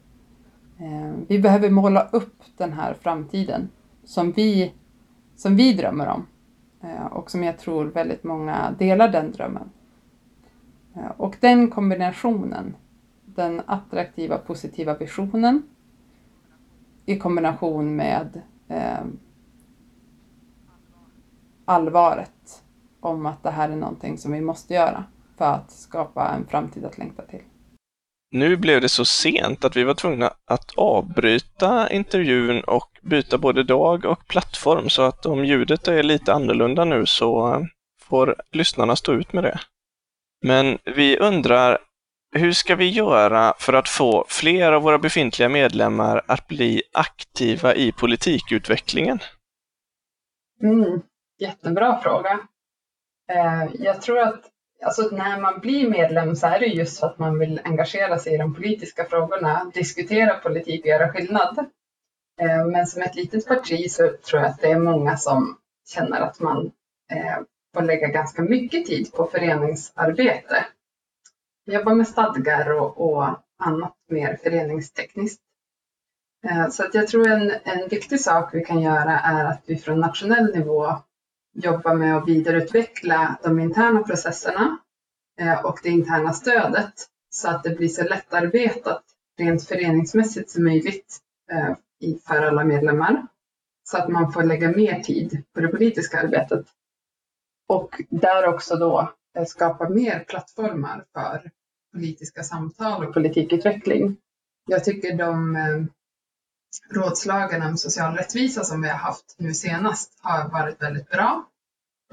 [0.79, 3.69] Eh, vi behöver måla upp den här framtiden
[4.05, 4.75] som vi,
[5.37, 6.27] som vi drömmer om
[6.81, 9.71] eh, och som jag tror väldigt många delar den drömmen.
[10.95, 12.77] Eh, och den kombinationen,
[13.25, 15.63] den attraktiva positiva visionen
[17.07, 19.05] i kombination med eh,
[21.65, 22.65] allvaret
[23.01, 25.05] om att det här är någonting som vi måste göra
[25.37, 27.43] för att skapa en framtid att längta till.
[28.31, 33.63] Nu blev det så sent att vi var tvungna att avbryta intervjun och byta både
[33.63, 37.61] dag och plattform så att om ljudet är lite annorlunda nu så eh,
[38.01, 39.61] får lyssnarna stå ut med det.
[40.43, 41.79] Men vi undrar,
[42.33, 47.75] hur ska vi göra för att få fler av våra befintliga medlemmar att bli aktiva
[47.75, 49.19] i politikutvecklingen?
[50.63, 51.03] Mm,
[51.39, 52.41] jättebra fråga.
[53.33, 54.41] Eh, jag tror att
[54.83, 58.35] alltså, när man blir medlem så är det just för att man vill engagera sig
[58.35, 61.59] i de politiska frågorna, diskutera politik och göra skillnad.
[62.41, 66.21] Eh, men som ett litet parti så tror jag att det är många som känner
[66.21, 66.73] att man
[67.13, 67.39] eh,
[67.75, 70.67] får lägga ganska mycket tid på föreningsarbete.
[71.67, 73.25] Jobba med stadgar och, och
[73.59, 75.43] annat mer föreningstekniskt.
[76.47, 79.77] Eh, så att jag tror en, en viktig sak vi kan göra är att vi
[79.77, 80.97] från nationell nivå
[81.55, 84.79] jobba med att vidareutveckla de interna processerna
[85.41, 86.95] eh, och det interna stödet
[87.31, 89.05] så att det blir så lättarbetat
[89.39, 91.19] rent föreningsmässigt som möjligt
[91.51, 91.75] eh,
[92.27, 93.27] för alla medlemmar.
[93.85, 96.67] Så att man får lägga mer tid på det politiska arbetet
[97.69, 101.51] och där också då eh, skapa mer plattformar för
[101.93, 104.17] politiska samtal och politikutveckling.
[104.67, 105.57] Jag tycker de
[106.91, 111.45] rådslagen om social rättvisa som vi har haft nu senast har varit väldigt bra.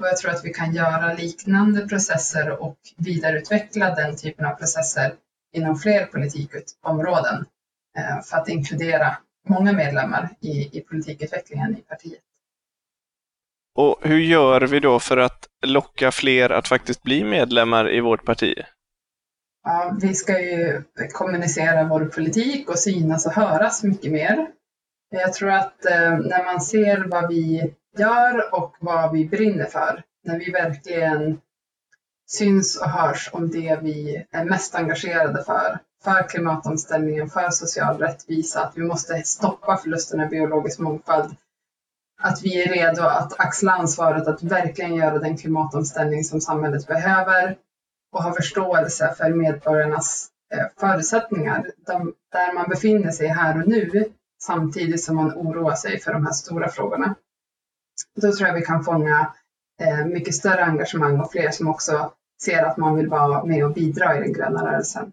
[0.00, 5.14] Och jag tror att vi kan göra liknande processer och vidareutveckla den typen av processer
[5.52, 7.46] inom fler politikområden
[7.98, 9.16] eh, för att inkludera
[9.48, 12.20] många medlemmar i, i politikutvecklingen i partiet.
[13.74, 18.24] Och hur gör vi då för att locka fler att faktiskt bli medlemmar i vårt
[18.24, 18.54] parti?
[19.68, 24.46] Ja, vi ska ju kommunicera vår politik och synas och höras mycket mer.
[25.10, 30.02] Jag tror att eh, när man ser vad vi gör och vad vi brinner för,
[30.24, 31.40] när vi verkligen
[32.28, 38.60] syns och hörs om det vi är mest engagerade för, för klimatomställningen, för social rättvisa,
[38.60, 41.36] att vi måste stoppa förlusten av biologisk mångfald,
[42.22, 47.56] att vi är redo att axla ansvaret att verkligen göra den klimatomställning som samhället behöver
[48.16, 54.04] och ha förståelse för medborgarnas eh, förutsättningar, de, där man befinner sig här och nu,
[54.42, 57.14] samtidigt som man oroar sig för de här stora frågorna.
[58.14, 59.32] Då tror jag vi kan fånga
[59.80, 63.72] eh, mycket större engagemang och fler som också ser att man vill vara med och
[63.72, 65.12] bidra i den gröna rörelsen.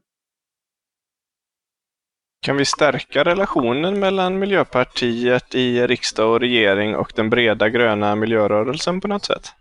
[2.41, 9.01] Kan vi stärka relationen mellan Miljöpartiet i riksdag och regering och den breda gröna miljörörelsen
[9.01, 9.51] på något sätt?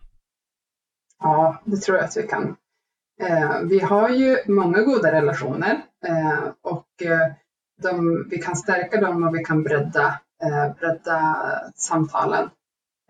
[1.19, 2.57] Ja, det tror jag att vi kan.
[3.23, 7.33] Eh, vi har ju många goda relationer eh, och eh,
[7.83, 11.37] de, vi kan stärka dem och vi kan bredda, eh, bredda
[11.75, 12.51] samtalen.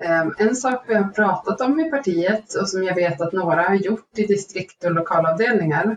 [0.03, 3.63] Eh, en sak vi har pratat om i partiet och som jag vet att några
[3.63, 5.97] har gjort i distrikt och lokalavdelningar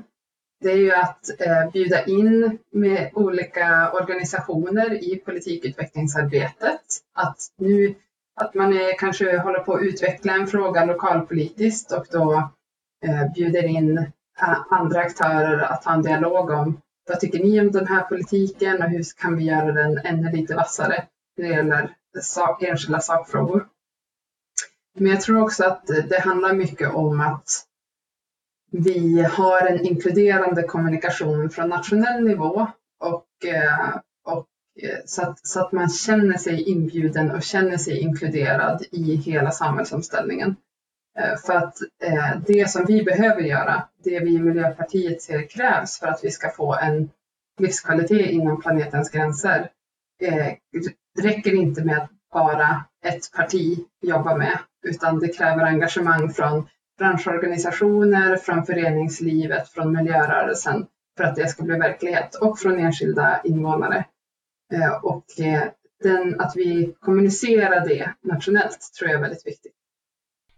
[0.63, 1.29] det är ju att
[1.73, 6.81] bjuda in med olika organisationer i politikutvecklingsarbetet.
[7.13, 7.95] Att nu
[8.35, 12.49] att man är, kanske håller på att utveckla en fråga lokalpolitiskt och då
[13.05, 17.71] Eh, bjuder in eh, andra aktörer att ha en dialog om vad tycker ni om
[17.71, 21.05] den här politiken och hur kan vi göra den ännu lite vassare
[21.37, 23.67] när det gäller sak, enskilda sakfrågor.
[24.95, 27.49] Men jag tror också att det handlar mycket om att
[28.71, 32.67] vi har en inkluderande kommunikation från nationell nivå
[32.99, 34.47] och, eh, och
[35.05, 40.55] så, att, så att man känner sig inbjuden och känner sig inkluderad i hela samhällsomställningen.
[41.19, 45.99] Eh, för att eh, det som vi behöver göra, det vi i Miljöpartiet ser krävs
[45.99, 47.09] för att vi ska få en
[47.59, 49.69] livskvalitet inom planetens gränser,
[50.19, 50.57] det
[51.21, 58.37] räcker inte med att bara ett parti jobbar med, utan det kräver engagemang från branschorganisationer,
[58.37, 60.85] från föreningslivet, från miljörörelsen
[61.17, 64.05] för att det ska bli verklighet och från enskilda invånare.
[65.01, 65.25] Och
[66.03, 69.73] den, att vi kommunicerar det nationellt tror jag är väldigt viktigt.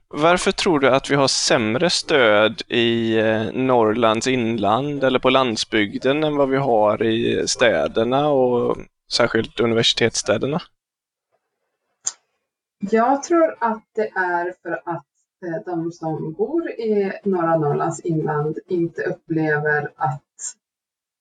[0.09, 6.23] Varför tror du att vi har sämre stöd i eh, Norrlands inland eller på landsbygden
[6.23, 8.77] än vad vi har i städerna och
[9.11, 10.61] särskilt universitetsstäderna?
[12.79, 15.05] Jag tror att det är för att
[15.45, 20.23] eh, de som bor i norra Norrlands inland inte upplever att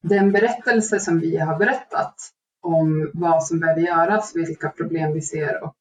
[0.02, 2.14] den berättelse som vi har berättat
[2.62, 5.74] om vad som behöver göras, vilka problem vi ser och,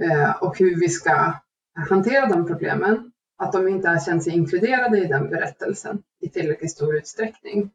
[0.00, 1.32] eh, och hur vi ska
[1.76, 6.70] hantera de problemen, att de inte har känt sig inkluderade i den berättelsen i tillräckligt
[6.70, 7.70] stor utsträckning.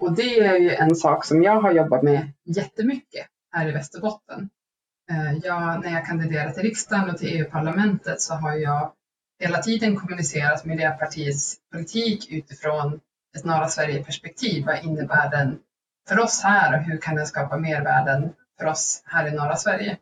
[0.00, 4.50] Och det är ju en sak som jag har jobbat med jättemycket här i Västerbotten.
[5.10, 8.92] Eh, jag, när jag kandiderade till riksdagen och till EU-parlamentet så har jag
[9.40, 13.00] hela tiden kommunicerat Miljöpartiets politik utifrån
[13.36, 14.66] ett norra Sverige-perspektiv.
[14.66, 15.58] Vad innebär den
[16.08, 19.98] för oss här och hur kan den skapa mervärden för oss här i norra Sverige?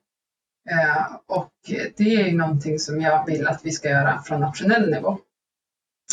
[0.70, 1.52] Eh, och
[1.96, 5.18] det är ju någonting som jag vill att vi ska göra från nationell nivå.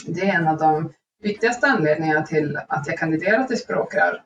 [0.08, 4.22] Det är en av de viktigaste anledningarna till att jag kandiderar till språkrör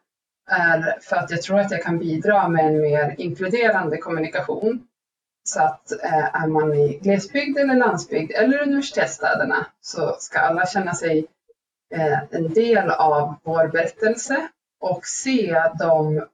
[0.50, 4.86] är för att jag tror att jag kan bidra med en mer inkluderande kommunikation.
[5.44, 10.94] Så att eh, är man i glesbygd eller landsbygd eller universitetsstäderna så ska alla känna
[10.94, 11.28] sig
[11.96, 14.48] eh, en del av vår berättelse
[14.80, 16.26] och se de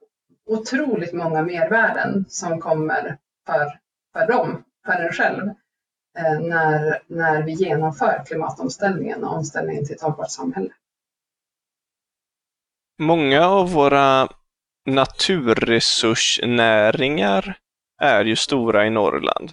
[0.46, 3.78] otroligt många mervärden som kommer för,
[4.16, 5.48] för dem, för en själv,
[6.18, 10.70] eh, när, när vi genomför klimatomställningen och omställningen till ett hållbart samhälle.
[12.98, 14.28] Många av våra
[14.86, 17.58] naturresursnäringar
[18.00, 19.52] är ju stora i Norrland.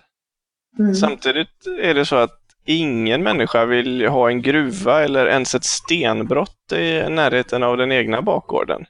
[0.79, 0.95] Mm.
[0.95, 6.71] Samtidigt är det så att ingen människa vill ha en gruva eller ens ett stenbrott
[6.71, 8.85] i närheten av den egna bakgården.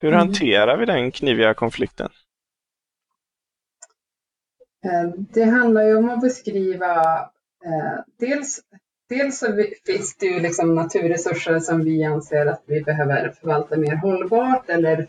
[0.00, 0.18] Hur mm.
[0.18, 2.10] hanterar vi den kniviga konflikten?
[4.84, 7.20] Eh, det handlar ju om att beskriva
[7.64, 8.60] eh, dels,
[9.08, 13.96] dels så finns det ju liksom naturresurser som vi anser att vi behöver förvalta mer
[13.96, 15.06] hållbart eller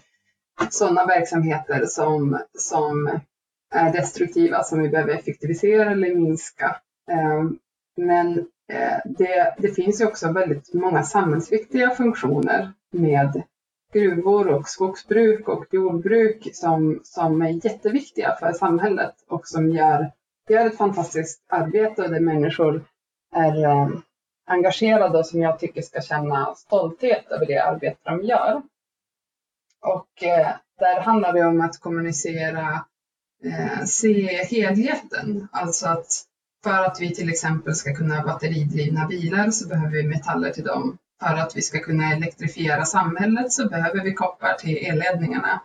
[0.70, 3.20] sådana verksamheter som, som
[3.76, 6.76] är destruktiva som vi behöver effektivisera eller minska.
[7.12, 7.44] Eh,
[7.98, 8.48] men
[9.06, 13.44] det, det finns ju också väldigt många samhällsviktiga funktioner med
[13.94, 20.12] gruvor och skogsbruk och jordbruk som, som är jätteviktiga för samhället och som gör,
[20.50, 22.86] gör ett fantastiskt arbete och där människor
[23.36, 23.90] är eh,
[24.46, 28.62] engagerade och som jag tycker ska känna stolthet över det arbete de gör.
[29.82, 30.48] Och eh,
[30.80, 32.86] där handlar det om att kommunicera,
[33.44, 36.26] eh, se helheten, alltså att
[36.64, 40.64] för att vi till exempel ska kunna ha batteridrivna bilar så behöver vi metaller till
[40.64, 45.62] dem för att vi ska kunna elektrifiera samhället så behöver vi koppar till elledningarna.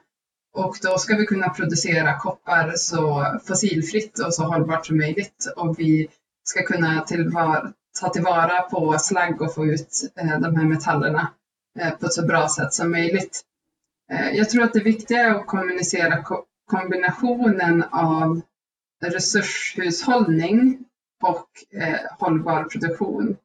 [0.54, 5.52] Och då ska vi kunna producera koppar så fossilfritt och så hållbart som möjligt.
[5.56, 6.08] Och vi
[6.44, 11.32] ska kunna tillvara, ta tillvara på slagg och få ut eh, de här metallerna
[11.80, 13.40] eh, på ett så bra sätt som möjligt.
[14.12, 16.24] Eh, jag tror att det viktiga är att kommunicera
[16.70, 18.40] kombinationen av
[19.04, 20.84] resurshushållning
[21.22, 21.48] och
[22.18, 23.36] hållbar produktion.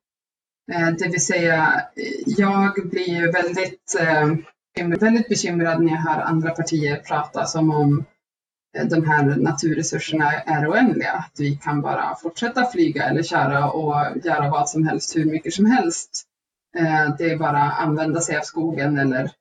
[0.71, 1.81] Eh, det vill säga,
[2.25, 8.05] jag blir väldigt, eh, väldigt bekymrad när jag hör andra partier prata som om
[8.77, 11.11] eh, de här naturresurserna är oändliga.
[11.11, 15.53] Att vi kan bara fortsätta flyga eller köra och göra vad som helst hur mycket
[15.53, 16.23] som helst.
[17.17, 19.31] Det är bara att använda sig av skogen eller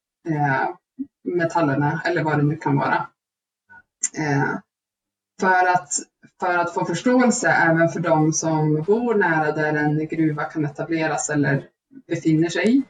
[1.25, 3.07] metallerna eller vad det nu kan vara.
[5.41, 5.93] För att
[6.41, 11.31] för att få förståelse även för de som bor nära där en gruva kan etableras
[11.31, 11.65] eller
[12.09, 12.83] befinner sig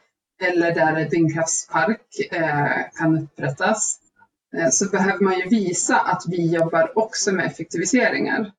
[0.43, 3.99] eller där en vindkraftspark eh, kan upprättas
[4.57, 8.53] eh, så behöver man ju visa att vi jobbar också med effektiviseringar.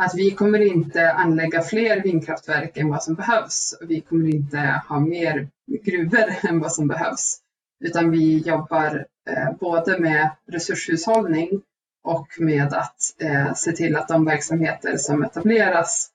[0.00, 3.74] Att vi kommer inte anlägga fler vindkraftverk än vad som behövs.
[3.80, 5.48] Vi kommer inte ha mer
[5.82, 7.38] gruvor än vad som behövs.
[7.84, 11.62] Utan vi jobbar eh, både med resurshushållning
[12.04, 16.10] och med att eh, se till att de verksamheter som etableras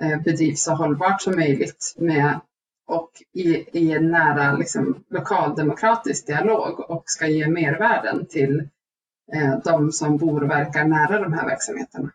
[0.00, 2.40] eh, bedrivs så hållbart som möjligt med,
[2.86, 8.68] och i, i en nära liksom, lokaldemokratisk dialog och ska ge mervärden till
[9.34, 12.10] eh, de som bor och verkar nära de här verksamheterna.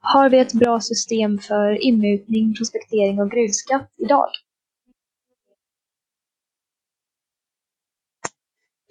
[0.00, 4.28] Har vi ett bra system för inmutning, prospektering och gruvskatt idag?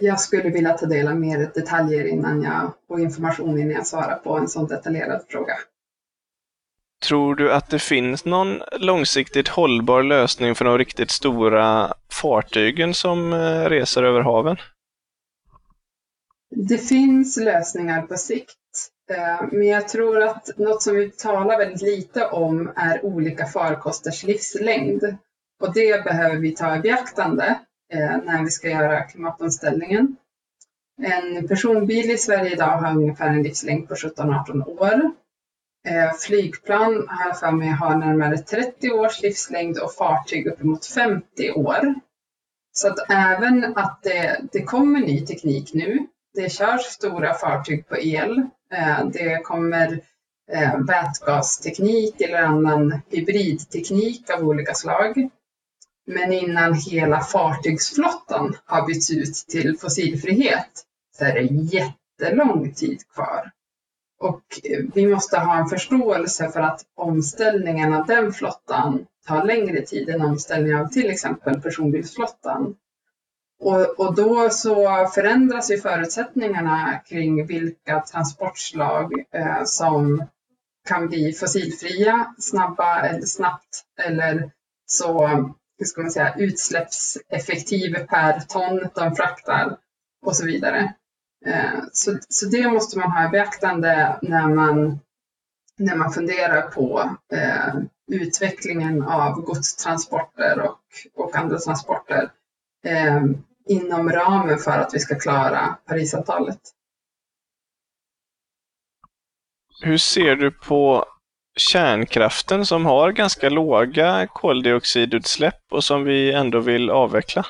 [0.03, 4.15] Jag skulle vilja ta del av mer detaljer innan jag, och information innan jag svarar
[4.15, 5.53] på en sån detaljerad fråga.
[7.05, 13.33] Tror du att det finns någon långsiktigt hållbar lösning för de riktigt stora fartygen som
[13.33, 14.57] eh, reser över haven?
[16.55, 18.57] Det finns lösningar på sikt,
[19.11, 24.23] eh, men jag tror att något som vi talar väldigt lite om är olika farkosters
[24.23, 25.03] livslängd.
[25.61, 27.59] Och det behöver vi ta i beaktande
[27.93, 30.15] Eh, när vi ska göra klimatomställningen.
[31.01, 35.11] En personbil i Sverige idag har ungefär en livslängd på 17-18 år.
[35.87, 41.51] Eh, flygplan har jag för mig har närmare 30 års livslängd och fartyg uppemot 50
[41.51, 41.93] år.
[42.71, 47.97] Så att även att det, det kommer ny teknik nu, det körs stora fartyg på
[47.97, 48.41] el,
[48.73, 49.99] eh, det kommer
[50.87, 55.29] vätgasteknik eller annan hybridteknik av olika slag.
[56.05, 60.83] Men innan hela fartygsflottan har bytts ut till fossilfrihet
[61.17, 63.51] så är det jättelång tid kvar.
[64.19, 69.81] Och eh, vi måste ha en förståelse för att omställningen av den flottan tar längre
[69.81, 72.75] tid än omställningen av till exempel personbilsflottan.
[73.59, 80.25] Och, och då så förändras ju förutsättningarna kring vilka transportslag eh, som
[80.87, 84.51] kan bli fossilfria snabba eller snabbt eller
[84.85, 85.27] så
[85.77, 89.77] hur ska man säga, utsläppseffektiv per ton de fraktar
[90.25, 90.93] och så vidare.
[91.45, 94.99] Eh, så, så det måste man ha i beaktande när man,
[95.77, 97.75] när man funderar på eh,
[98.11, 100.79] utvecklingen av godstransporter och,
[101.15, 102.31] och andra transporter
[102.85, 103.23] eh,
[103.65, 106.59] inom ramen för att vi ska klara Parisavtalet.
[109.81, 111.05] Hur ser du på
[111.55, 117.45] kärnkraften som har ganska låga koldioxidutsläpp och som vi ändå vill avveckla?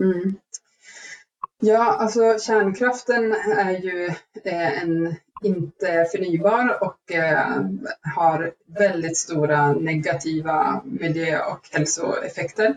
[0.00, 0.36] Mm.
[1.60, 4.06] Ja, alltså kärnkraften är ju
[4.44, 7.60] eh, en inte förnybar och eh,
[8.16, 12.76] har väldigt stora negativa miljö och hälsoeffekter.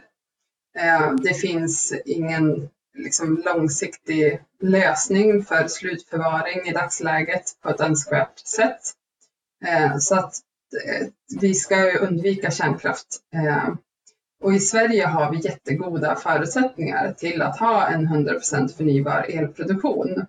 [0.80, 8.82] Eh, det finns ingen liksom, långsiktig lösning för slutförvaring i dagsläget på ett önskvärt sätt.
[9.66, 10.34] Eh, så att
[10.86, 11.08] eh,
[11.42, 13.74] vi ska undvika kärnkraft eh,
[14.44, 20.26] och i Sverige har vi jättegoda förutsättningar till att ha en 100% förnybar elproduktion.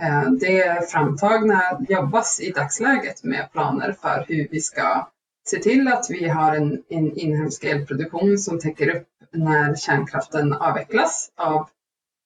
[0.00, 5.08] Eh, det är framtagna, jobbas i dagsläget med planer för hur vi ska
[5.48, 11.30] se till att vi har en, en inhemsk elproduktion som täcker upp när kärnkraften avvecklas
[11.36, 11.68] av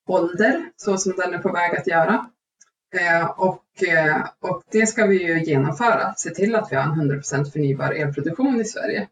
[0.09, 2.27] ålder, så som den är på väg att göra.
[2.95, 7.11] Eh, och, Eh, och det ska vi ju genomföra, se till att vi har en
[7.23, 9.09] 100% förnybar elproduktion i Sverige.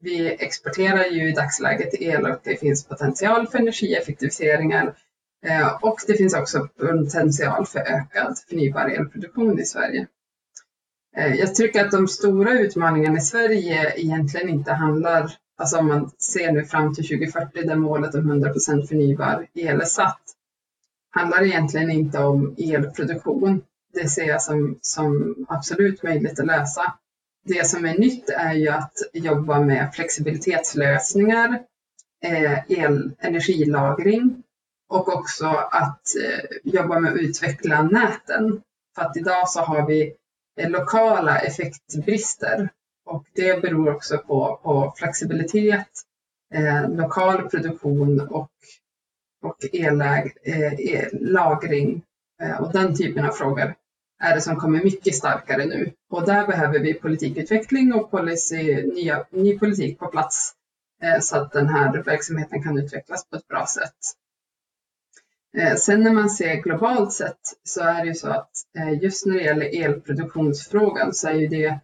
[0.00, 4.94] Vi exporterar ju i dagsläget el och det finns potential för energieffektiviseringar
[5.46, 10.06] eh, och det finns också potential för ökad förnybar elproduktion i Sverige.
[11.16, 16.10] Eh, jag tycker att de stora utmaningarna i Sverige egentligen inte handlar, alltså om man
[16.18, 20.22] ser nu fram till 2040 där målet om 100% förnybar el är satt,
[21.10, 23.62] handlar egentligen inte om elproduktion.
[23.96, 26.94] Det ser jag som, som absolut möjligt att lösa
[27.46, 31.62] det som är nytt är ju att jobba med flexibilitetslösningar,
[32.24, 34.42] eh, el, energilagring
[34.88, 38.62] och också att eh, jobba med att utveckla näten.
[38.94, 40.14] För att idag så har vi
[40.60, 42.68] eh, lokala effektbrister
[43.06, 45.90] och det beror också på, på flexibilitet,
[46.54, 48.50] eh, lokal produktion och,
[49.42, 52.02] och elläg, eh, lagring
[52.42, 53.74] eh, och den typen av frågor
[54.18, 55.92] är det som kommer mycket starkare nu.
[56.10, 60.52] Och där behöver vi politikutveckling och policy, nya, ny politik på plats
[61.02, 63.94] eh, så att den här verksamheten kan utvecklas på ett bra sätt.
[65.56, 69.26] Eh, sen när man ser globalt sett så är det ju så att eh, just
[69.26, 71.80] när det gäller elproduktionsfrågan så är ju det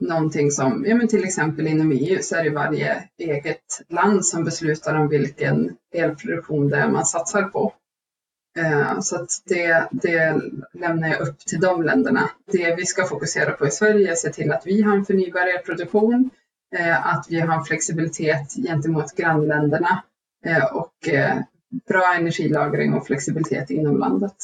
[0.00, 4.44] någonting som, ja men till exempel inom EU så är det varje eget land som
[4.44, 7.72] beslutar om vilken elproduktion det är man satsar på.
[8.58, 10.40] Eh, så att det, det
[10.72, 12.30] lämnar jag upp till de länderna.
[12.46, 15.04] Det vi ska fokusera på i Sverige är att se till att vi har en
[15.04, 16.30] förnybar elproduktion,
[16.76, 20.02] eh, att vi har en flexibilitet gentemot grannländerna
[20.46, 20.92] eh, och
[21.88, 24.36] bra energilagring och flexibilitet inom landet.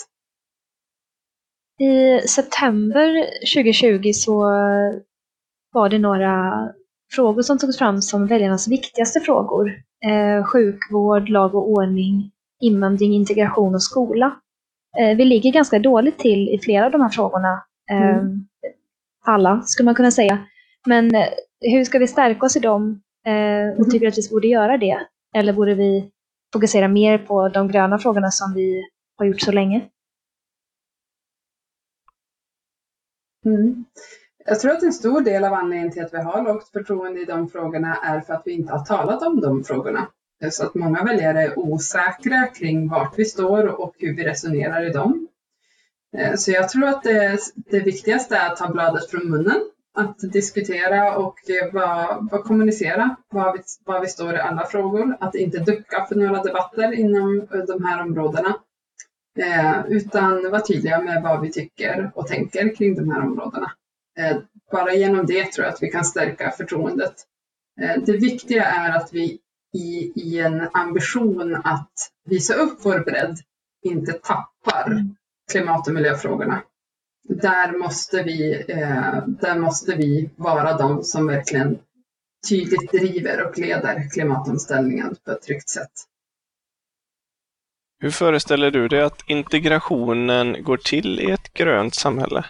[1.79, 4.41] I september 2020 så
[5.73, 6.69] var det några
[7.13, 9.83] frågor som togs fram som väljarnas viktigaste frågor.
[10.45, 12.31] sjukvård, lag och ordning,
[12.61, 14.41] invandring, integration och skola.
[14.99, 17.65] Eh, vi ligger ganska dåligt till i flera av de här frågorna.
[17.91, 18.47] Eh, mm.
[19.25, 20.47] Alla, skulle man kunna säga.
[20.87, 21.29] Men eh,
[21.61, 23.03] hur ska vi stärka oss i dem?
[23.25, 23.91] Och mm.
[23.91, 25.07] tycker att vi borde göra det?
[25.37, 26.11] Eller borde vi
[26.53, 28.85] fokusera mer på de gröna frågorna som vi
[29.17, 29.89] har gjort så länge?
[33.47, 33.85] Mm.
[34.45, 37.25] Jag tror att en stor del av anledningen till att vi har lågt förtroende i
[37.25, 40.09] de frågorna är för att vi inte har talat om de frågorna.
[40.43, 44.87] Eh, så att många väljare är osäkra kring vart vi står och hur vi resonerar
[44.87, 45.29] i dem.
[46.17, 49.61] Eh, så jag tror att det, det viktigaste är att ta bladet från munnen,
[49.95, 55.17] att diskutera och eh, vad, vad kommunicera var vi, var vi står i alla frågor,
[55.21, 58.57] att inte ducka för några debatter inom de här områdena,
[59.89, 63.73] utan vara tydliga med vad vi tycker och tänker kring de här områdena.
[64.73, 67.15] Bara genom det tror jag att vi kan stärka förtroendet.
[68.07, 69.41] Det viktiga är att vi
[69.79, 71.93] i, i en ambition att
[72.25, 73.39] visa upp vår bredd
[73.83, 75.17] inte tappar mm.
[75.51, 76.63] klimat och miljöfrågorna.
[77.29, 81.79] Där måste vi, eh, där måste vi vara de som verkligen
[82.49, 85.93] tydligt driver och leder klimatomställningen på ett tryggt sätt.
[88.01, 92.45] Hur föreställer du dig att integrationen går till i ett grönt samhälle?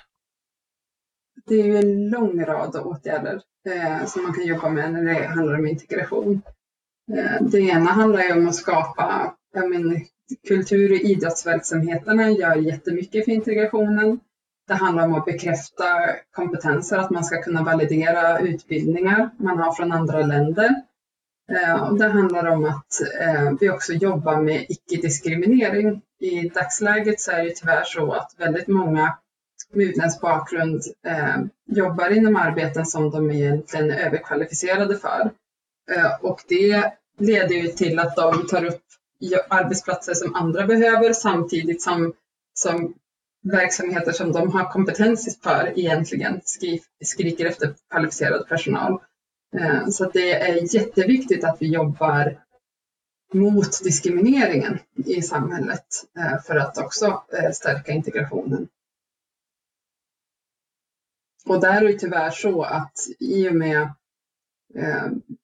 [1.46, 5.26] Det är ju en lång rad åtgärder eh, som man kan jobba med när det
[5.26, 6.42] handlar om integration.
[7.14, 10.00] Eh, det ena handlar ju om att skapa, jag menar,
[10.48, 14.20] kultur och idrottsverksamheterna gör jättemycket för integrationen.
[14.68, 15.84] Det handlar om att bekräfta
[16.30, 20.74] kompetenser, att man ska kunna validera utbildningar man har från andra länder.
[21.52, 26.02] Eh, det handlar om att eh, vi också jobbar med icke-diskriminering.
[26.20, 29.18] I dagsläget så är det tyvärr så att väldigt många
[29.72, 30.82] med utländsk bakgrund
[31.66, 35.30] jobbar inom arbeten som de egentligen är överkvalificerade för.
[35.90, 38.82] Eh, och det leder ju till att de tar upp
[39.48, 42.14] arbetsplatser som andra behöver samtidigt som,
[42.54, 42.94] som
[43.42, 46.40] verksamheter som de har kompetens för egentligen
[47.04, 49.00] skriker efter kvalificerad personal.
[49.56, 52.44] Eh, så det är jätteviktigt att vi jobbar
[53.34, 55.86] mot diskrimineringen i samhället
[56.18, 57.22] eh, för att också
[57.52, 58.68] stärka integrationen.
[61.46, 63.88] Och där är det tyvärr så att i och med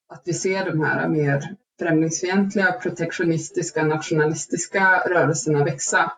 [0.09, 6.13] att vi ser de här mer främlingsfientliga, protektionistiska, nationalistiska rörelserna växa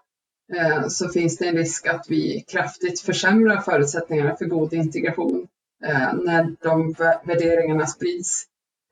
[0.57, 5.47] eh, så finns det en risk att vi kraftigt försämrar förutsättningarna för god integration
[5.85, 8.45] eh, när de värderingarna sprids.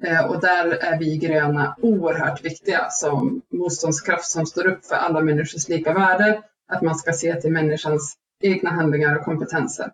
[0.05, 5.21] Eh, och där är vi gröna oerhört viktiga som motståndskraft som står upp för alla
[5.21, 6.43] människors lika värde,
[6.73, 9.93] att man ska se till människans egna handlingar och kompetenser.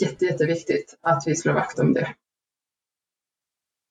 [0.00, 2.08] Jätte, jätteviktigt att vi slår vakt om det.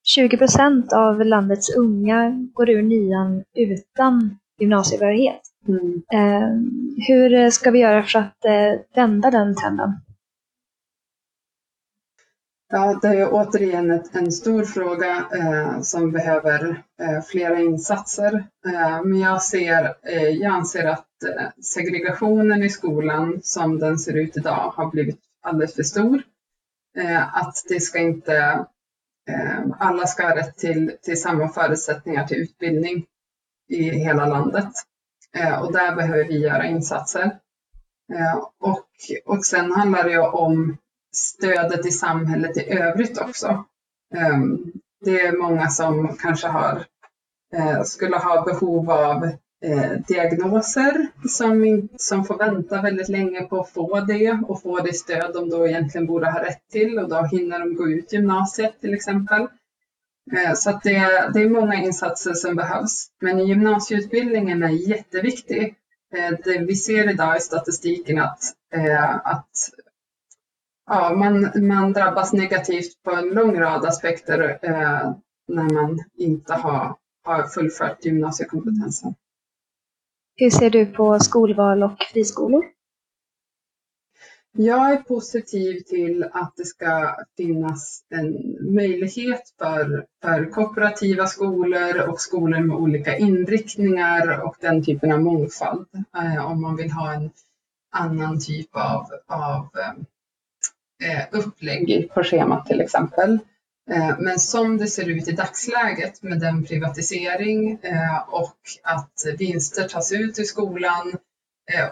[0.02, 5.40] 20 procent av landets unga går ur nian utan gymnasiebehörighet.
[5.68, 6.02] Mm.
[7.08, 8.36] Hur ska vi göra för att
[8.94, 9.92] vända den trenden?
[12.74, 18.44] Ja, det är återigen ett, en stor fråga eh, som behöver eh, flera insatser.
[18.66, 24.16] Eh, men jag, ser, eh, jag anser att eh, segregationen i skolan som den ser
[24.16, 26.22] ut idag har blivit alldeles för stor.
[26.98, 28.66] Eh, att det ska inte,
[29.32, 33.06] Ehm, alla ska ha rätt till, till samma förutsättningar till utbildning
[33.68, 34.68] i hela landet.
[35.36, 37.38] Ehm, och där behöver vi göra insatser.
[38.12, 38.86] Ehm, och,
[39.24, 40.76] och sen handlar det om
[41.14, 43.64] stödet i samhället i övrigt också.
[45.04, 46.84] Det är många som kanske har,
[47.54, 49.30] eh, skulle ha behov av
[49.62, 54.92] eh, diagnoser som, som får vänta väldigt länge på att få det och få det
[54.92, 58.80] stöd de då egentligen borde ha rätt till och då hinner de gå ut gymnasiet
[58.80, 59.40] till exempel.
[60.32, 63.06] Eh, så att det, det är många insatser som behövs.
[63.20, 65.74] Men gymnasieutbildningen är jätteviktig.
[66.14, 68.40] Eh, det vi ser idag i statistiken att,
[68.74, 69.50] eh, att
[70.86, 75.12] ja, man, man drabbas negativt på en lång rad aspekter eh,
[75.48, 79.14] när man inte har, har fullfört gymnasiekompetensen.
[80.42, 82.64] Hur ser du på skolval och friskolor?
[84.52, 92.20] Jag är positiv till att det ska finnas en möjlighet för, för kooperativa skolor och
[92.20, 95.86] skolor med olika inriktningar och den typen av mångfald.
[96.16, 97.30] Eh, om man vill ha en
[97.90, 100.02] annan typ av, av eh,
[101.04, 103.38] Eh, upplägg på schemat till exempel.
[103.90, 109.88] Eh, men som det ser ut i dagsläget med den privatisering eh, och att vinster
[109.88, 111.12] tas ut i skolan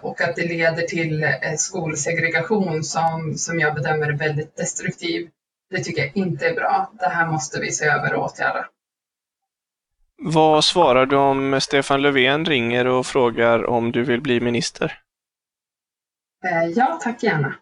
[0.02, 1.26] och att det leder till
[1.58, 5.30] skolsegregation som, som jag bedömer är väldigt destruktiv.
[5.70, 6.92] Det tycker jag inte är bra.
[6.98, 8.66] Det här måste vi se över och åtgärda.
[10.22, 14.98] Vad svarar du om Stefan Löfven ringer och frågar om du vill bli minister?
[16.74, 17.54] Ja, tack gärna.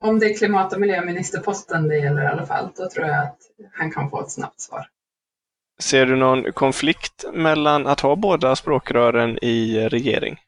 [0.00, 3.38] Om det är klimat och miljöministerposten det gäller i alla fall, då tror jag att
[3.72, 4.86] han kan få ett snabbt svar.
[5.80, 10.38] Ser du någon konflikt mellan att ha båda språkrören i regering?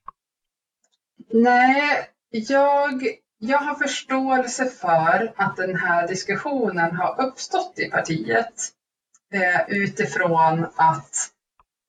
[1.33, 3.03] Nej, jag,
[3.39, 8.69] jag har förståelse för att den här diskussionen har uppstått i partiet
[9.33, 11.31] eh, utifrån att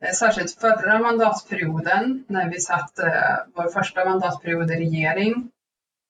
[0.05, 5.51] eh, särskilt förra mandatperioden när vi satt eh, vår första mandatperiod i regering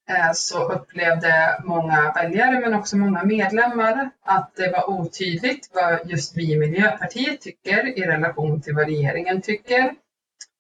[0.09, 6.37] Eh, så upplevde många väljare men också många medlemmar att det var otydligt vad just
[6.37, 9.95] vi i Miljöpartiet tycker i relation till vad regeringen tycker.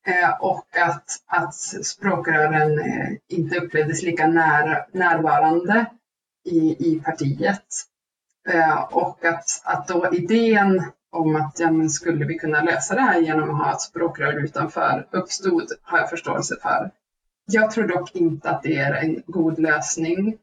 [0.07, 5.85] Eh, och att, att språkrören eh, inte upplevdes lika när, närvarande
[6.45, 7.65] i, i partiet.
[8.89, 13.19] Och att, att då idén om att ja, men skulle vi kunna lösa det här
[13.19, 16.91] genom att ha ett språkrör utanför uppstod har jag förståelse för.
[17.45, 20.37] Jag tror dock inte att det är en god lösning.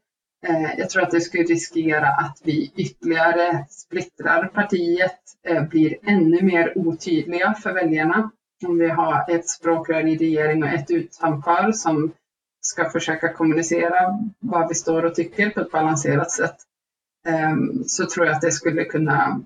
[0.47, 6.41] Eh, jag tror att det skulle riskera att vi ytterligare splittrar partiet, eh, blir ännu
[6.41, 8.31] mer otydliga för väljarna.
[8.65, 12.11] Om vi har ett språkrör i regering och ett utanför som
[12.61, 16.55] ska försöka kommunicera vad vi står och tycker på ett balanserat sätt,
[17.27, 19.41] eh, så tror jag att det skulle kunna,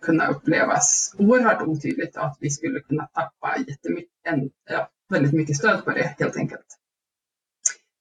[0.00, 4.52] kunna upplevas oerhört otydligt och att vi skulle kunna tappa jättemycket,
[5.12, 6.66] väldigt mycket stöd på det helt enkelt.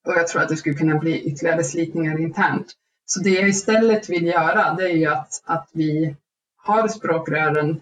[0.08, 2.74] Och jag tror att det skulle kunna bli ytterligare slitningar internt.
[3.06, 6.16] Så det jag istället vill göra, det är ju att, att vi
[6.58, 7.82] har språkrören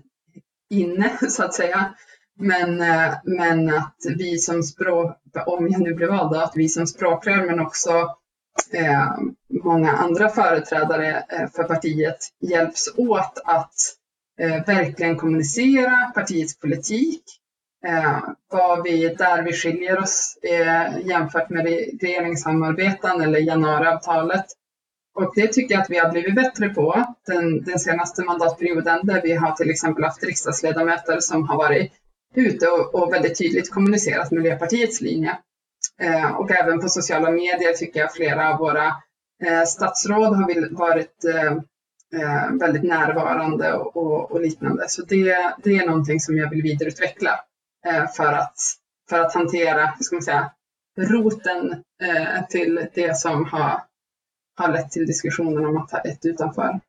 [0.69, 1.95] inne, så att säga.
[2.39, 6.87] Men, eh, men att vi som språk, om jag nu blir vald, att vi som
[6.87, 8.15] språkrör men också
[8.73, 9.17] eh,
[9.63, 13.75] många andra företrädare eh, för partiet hjälps åt att
[14.39, 17.23] eh, verkligen kommunicera partiets politik,
[17.87, 18.19] Eh,
[18.49, 21.65] vad vi, där vi skiljer oss eh, jämfört med
[22.01, 24.45] regeringssamarbeten eller januariavtalet.
[25.15, 29.21] Och det tycker jag att vi har blivit bättre på den, den senaste mandatperioden där
[29.21, 31.91] vi har till exempel haft riksdagsledamöter som har varit
[32.35, 35.37] ute och, och väldigt tydligt kommunicerat Miljöpartiets linje.
[36.01, 38.87] Eh, och även på sociala medier tycker jag flera av våra
[39.43, 41.51] eh, statsråd har varit eh,
[42.21, 44.85] eh, väldigt närvarande och, och, och, liknande.
[44.87, 47.39] Så det, det är någonting som jag vill vidareutveckla.
[47.85, 48.57] Eh, för att,
[49.09, 50.51] för att hantera, hur ska man säga,
[50.97, 53.81] roten eh, till det som har,
[54.55, 56.79] har lett till diskussionen om att ha ett utanför.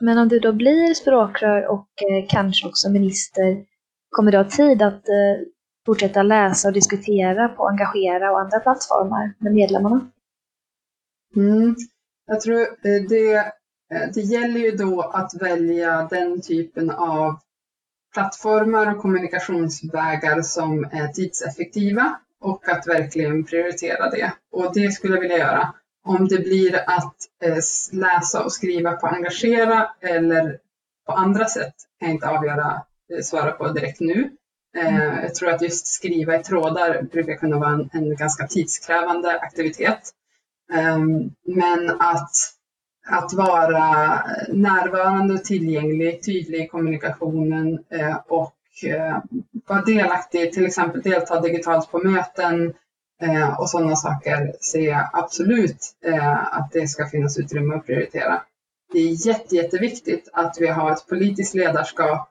[0.00, 3.64] Men om du då blir språkrör och eh, kanske också minister,
[4.10, 5.04] kommer du ha tid att
[5.86, 10.10] fortsätta läsa och diskutera på Engagera och andra plattformar med medlemmarna?
[11.36, 11.76] Mm.
[12.26, 13.52] Jag tror det,
[14.14, 17.40] det gäller ju då att välja den typen av
[18.12, 24.32] plattformar och kommunikationsvägar som är tidseffektiva och att verkligen prioritera det.
[24.52, 25.74] Och det skulle jag vilja göra.
[26.04, 27.58] Om det blir att eh,
[27.92, 30.58] läsa och skriva på Engagera eller
[31.06, 32.82] på andra sätt kan jag inte avgöra,
[33.12, 34.30] eh, svara på direkt nu.
[34.76, 35.22] Eh, mm.
[35.22, 40.10] Jag tror att just skriva i trådar brukar kunna vara en, en ganska tidskrävande aktivitet.
[40.72, 42.30] Ehm, men att
[43.06, 48.54] att vara eh, närvarande och tillgänglig, tydlig i kommunikationen eh, och
[48.86, 49.18] eh,
[49.66, 52.74] vara delaktig, till exempel delta digitalt på möten
[53.22, 58.42] eh, och sådana saker ser jag absolut eh, att det ska finnas utrymme att prioritera.
[58.92, 62.28] Det är jätte, jätteviktigt att vi har ett politiskt ledarskap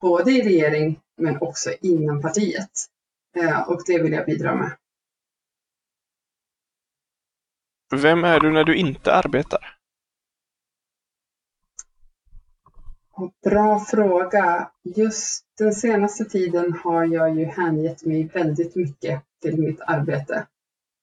[0.00, 2.70] både i regering men också inom partiet.
[3.36, 4.72] Eh, och det vill jag bidra med.
[7.94, 9.81] Vem är du när du inte arbetar?
[13.44, 14.70] Bra fråga.
[14.82, 20.46] Just den senaste tiden har jag ju hängett mig väldigt mycket till mitt arbete.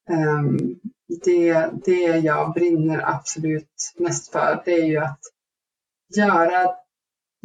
[0.10, 0.76] Ehm,
[1.24, 5.20] det, det jag brinner absolut mest för, det är ju att
[6.16, 6.76] göra,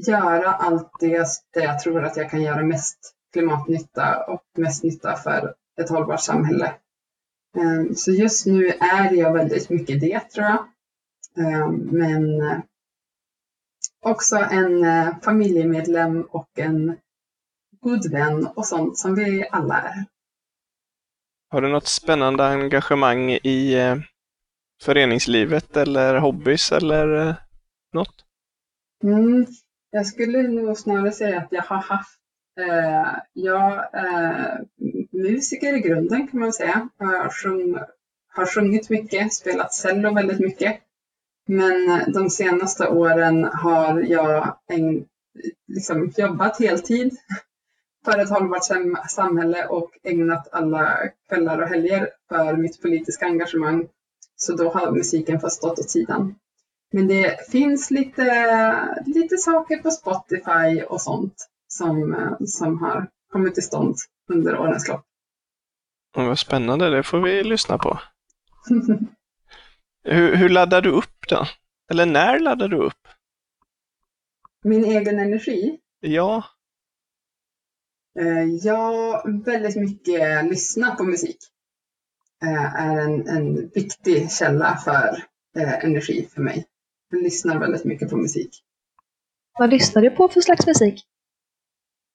[0.07, 2.99] göra allt det, det jag tror att jag kan göra mest
[3.33, 6.75] klimatnytta och mest nytta för ett hållbart samhälle.
[7.57, 10.67] Ehm, så just nu är jag väldigt mycket det tror jag.
[11.47, 12.43] Ehm, men
[14.05, 16.97] också en eh, familjemedlem och en
[17.81, 20.05] god vän och sånt som vi alla är.
[21.51, 23.97] Har du något spännande engagemang i eh,
[24.83, 27.35] föreningslivet eller hobbys eller eh,
[27.93, 28.25] något?
[29.03, 29.47] Mm,
[29.91, 32.19] jag skulle nog snarare säga att jag har haft
[32.61, 34.65] eh, jag är
[35.13, 36.89] musiker i grunden kan man säga.
[36.99, 37.79] Jag har, sjung,
[38.29, 40.81] har sjungit mycket, spelat cello väldigt mycket.
[41.47, 45.05] Men eh, de senaste åren har jag en,
[45.68, 47.16] liksom jobbat heltid
[48.05, 48.64] för ett hållbart
[49.09, 53.88] samhälle och ägnat alla kvällar och helger för mitt politiska engagemang.
[54.36, 56.34] Så då har musiken fått stått åt sidan.
[56.92, 63.55] Men det finns lite, lite saker på Spotify och sånt som, eh, som har kommit
[63.55, 63.97] till stånd
[64.32, 65.05] under årens lopp.
[66.16, 68.01] Vad spännande, det får vi lyssna på.
[70.05, 71.47] Hur, hur laddar du upp då?
[71.91, 73.09] Eller när laddar du upp?
[74.65, 75.79] Min egen energi?
[76.01, 76.45] Ja.
[78.19, 81.39] Eh, jag väldigt mycket lyssna på musik.
[82.43, 85.25] Eh, är en, en viktig källa för
[85.57, 86.67] eh, energi för mig.
[87.11, 88.65] Jag lyssnar väldigt mycket på musik.
[89.59, 91.05] Vad lyssnar du på för slags musik?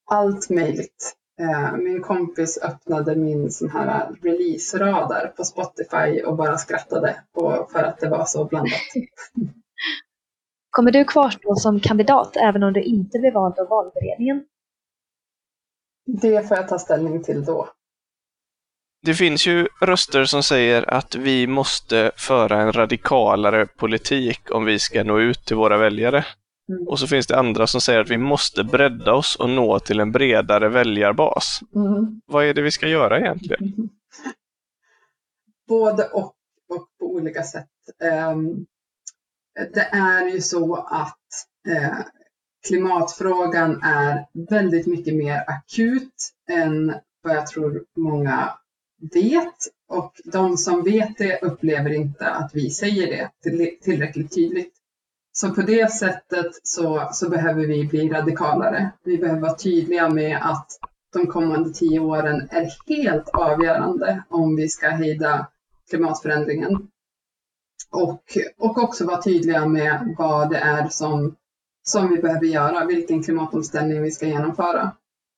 [0.06, 1.16] Allt möjligt.
[1.40, 7.84] Eh, min kompis öppnade min sån här release-radar på Spotify och bara skrattade på, för
[7.84, 8.72] att det var så blandat.
[10.70, 14.46] Kommer du kvarstå som kandidat även om du inte blir vald av valberedningen?
[16.06, 17.70] Det får jag ta ställning till då.
[19.02, 24.80] Det finns ju röster som säger att vi måste föra en radikalare politik om vi
[24.80, 26.26] ska nå ut till våra väljare.
[26.70, 26.88] Mm.
[26.88, 30.00] Och så finns det andra som säger att vi måste bredda oss och nå till
[30.00, 31.60] en bredare väljarbas.
[31.76, 32.22] Mm.
[32.26, 33.74] Vad är det vi ska göra egentligen?
[35.68, 36.34] Både och,
[36.70, 37.70] och på olika sätt.
[38.32, 38.66] Um,
[39.74, 41.18] det är ju så att
[41.70, 42.00] uh,
[42.68, 48.54] klimatfrågan är väldigt mycket mer akut än vad jag tror många
[49.14, 49.56] vet.
[49.88, 53.30] Och de som vet det upplever inte att vi säger det
[53.82, 54.79] tillräckligt tydligt.
[55.42, 58.92] Så på det sättet så, så behöver vi bli radikalare.
[59.04, 60.80] Vi behöver vara tydliga med att
[61.14, 65.48] de kommande tio åren är helt avgörande om vi ska hejda
[65.90, 66.88] klimatförändringen.
[67.92, 68.24] Och,
[68.58, 71.36] och också vara tydliga med vad det är som,
[71.84, 74.92] som vi behöver göra, vilken klimatomställning vi ska genomföra.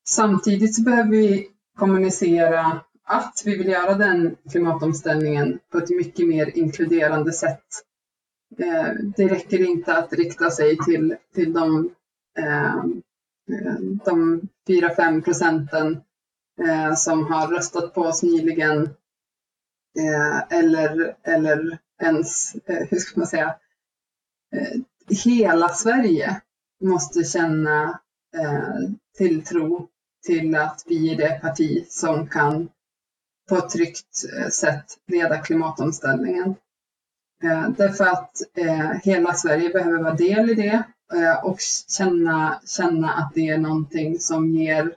[0.08, 1.47] Samtidigt så behöver vi
[1.78, 7.66] kommunicera att vi vill göra den klimatomställningen på ett mycket mer inkluderande sätt
[8.58, 11.95] Eh, det räcker inte att rikta sig till, till de,
[12.39, 12.84] eh,
[14.06, 16.02] de 4-5 procenten
[16.62, 18.84] eh, som har röstat på oss nyligen
[19.99, 23.56] eh, eller, eller ens, eh, hur ska man säga,
[25.26, 26.41] hela Sverige
[26.84, 27.99] måste känna
[29.18, 29.88] tilltro
[30.26, 32.70] till att vi är det parti som kan
[33.49, 34.16] på ett tryggt
[34.52, 36.56] sätt leda klimatomställningen.
[37.43, 40.83] Eh, därför att eh, hela Sverige behöver vara del i det
[41.13, 44.95] eh, och känna, känna att det är någonting som ger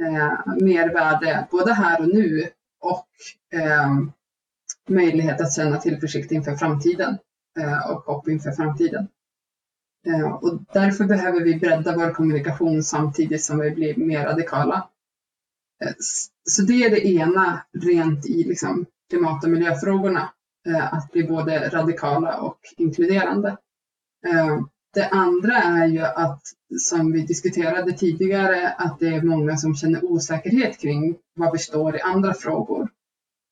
[0.00, 2.48] eh, mervärde både här och nu
[2.80, 3.08] och
[3.60, 3.90] eh,
[4.88, 7.18] möjlighet att känna tillförsikt inför framtiden
[7.88, 9.08] och hopp inför framtiden.
[10.40, 14.88] Och därför behöver vi bredda vår kommunikation samtidigt som vi blir mer radikala.
[16.44, 20.33] Så det är det ena rent i liksom klimat och miljöfrågorna.
[20.66, 23.48] Eh, att bli både radikala och inkluderande.
[24.26, 24.60] Eh,
[24.94, 26.42] det andra är ju att,
[26.80, 31.96] som vi diskuterade tidigare, att det är många som känner osäkerhet kring var vi står
[31.96, 32.88] i andra frågor.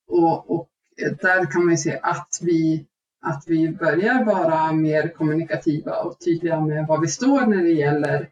[0.07, 2.85] Och, och där kan man ju se att vi,
[3.21, 8.29] att vi börjar vara mer kommunikativa och tydliga med var vi står när det gäller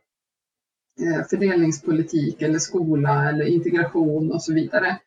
[1.01, 4.99] eh, fördelningspolitik eller skola eller integration och så vidare.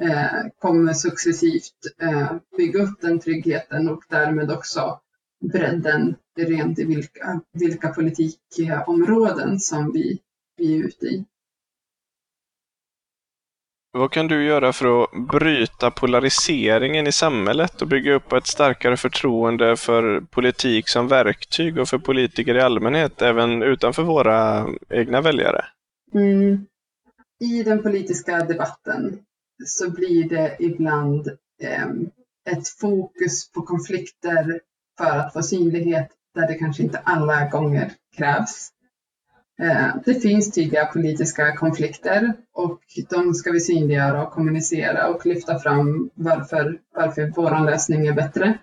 [0.00, 5.00] Eh, kommer successivt eh, bygga upp den tryggheten och därmed också
[5.52, 10.18] bredden rent i vilka, vilka politikområden som vi,
[10.56, 11.24] vi är ute i.
[13.92, 18.96] Vad kan du göra för att bryta polariseringen i samhället och bygga upp ett starkare
[18.96, 25.64] förtroende för politik som verktyg och för politiker i allmänhet, även utanför våra egna väljare?
[26.14, 26.66] Mm.
[27.40, 29.18] I den politiska debatten
[29.66, 31.28] så blir det ibland
[31.62, 31.88] eh,
[32.50, 34.60] ett fokus på konflikter
[34.98, 38.72] för att få synlighet där det kanske inte alla gånger krävs.
[39.62, 42.80] Eh, det finns tydliga politiska konflikter och
[43.10, 48.58] de ska vi synliggöra och kommunicera och lyfta fram varför, varför vår lösning är bättre.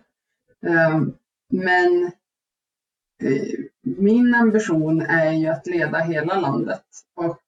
[0.66, 1.02] Eh,
[1.50, 2.12] men
[3.24, 6.84] eh, min ambition är ju att leda hela landet
[7.16, 7.42] och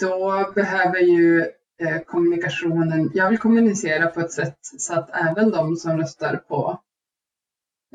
[0.00, 3.10] då behöver ju Eh, kommunikationen.
[3.14, 6.80] Jag vill kommunicera på ett sätt så att även de som röstar på,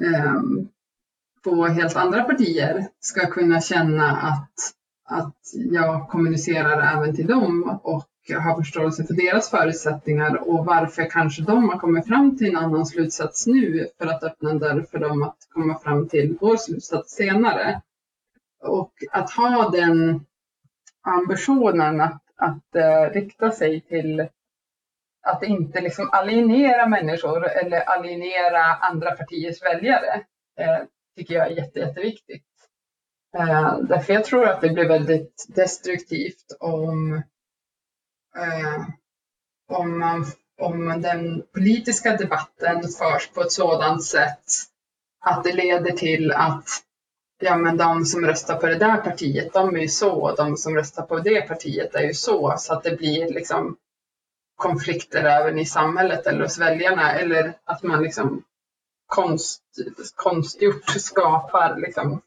[0.01, 0.67] ehm,
[1.43, 4.53] på helt andra partier ska kunna känna att,
[5.09, 8.07] att jag kommunicerar även till dem och
[8.39, 12.85] har förståelse för deras förutsättningar och varför kanske de har kommit fram till en annan
[12.85, 17.13] slutsats nu för att öppna en dörr för dem att komma fram till vår slutsats
[17.13, 17.81] senare.
[18.63, 20.25] Och att ha den
[21.01, 24.27] ambitionen att att eh, rikta sig till
[25.23, 30.25] att inte liksom alienera människor eller alienera andra partiers väljare
[30.59, 30.79] eh,
[31.15, 32.45] tycker jag är jätte, jätteviktigt.
[33.37, 37.13] Eh, därför jag tror att det blir väldigt destruktivt om,
[38.37, 38.85] eh,
[39.69, 40.25] om, man,
[40.61, 44.45] om den politiska debatten förs på ett sådant sätt
[45.19, 46.67] att det leder till att
[47.41, 50.57] ja men de som röstar på det där partiet, de är ju så, och de
[50.57, 53.77] som röstar på det partiet är ju så, så att det blir liksom
[54.55, 58.43] konflikter även i samhället eller hos väljarna, eller att man liksom
[59.07, 59.63] konst,
[60.15, 62.21] konstgjort skapar liksom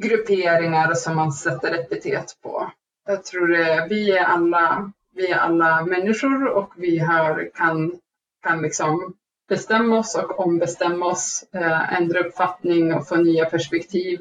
[0.00, 2.72] grupperingar som man sätter epitet på.
[3.06, 8.00] Jag tror det, vi är alla, vi är alla människor och vi har, kan,
[8.42, 9.14] kan liksom
[9.48, 14.18] bestämma oss och ombestämma oss, eh, ändra uppfattning och få nya perspektiv.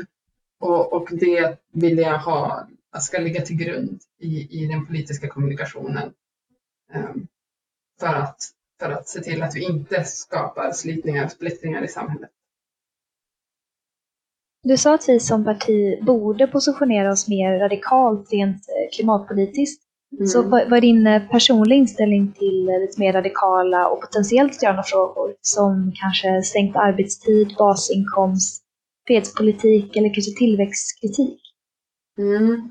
[0.59, 2.67] Och, och det vill jag ha,
[2.99, 6.13] ska ligga till grund i, i den politiska kommunikationen.
[6.93, 7.28] Ehm,
[7.99, 8.38] för att,
[8.80, 12.30] för att se till att vi inte skapar slitningar och splittringar i samhället.
[14.63, 19.82] Du sa att vi som parti borde positionera oss mer radikalt rent eh, klimatpolitiskt.
[20.14, 20.28] Mm.
[20.28, 25.36] Så vad är din eh, personliga inställning till lite mer radikala och potentiellt gröna frågor
[25.41, 28.64] som kanske sänkt arbetstid, basinkomst,
[29.07, 31.39] fredspolitik eller kanske tillväxtkritik?
[32.18, 32.70] Mm.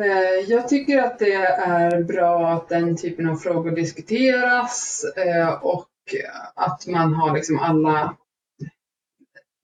[0.00, 5.04] Eh, jag tycker att det är bra att den typen av frågor diskuteras
[5.62, 5.86] och
[6.54, 8.16] att man har liksom alla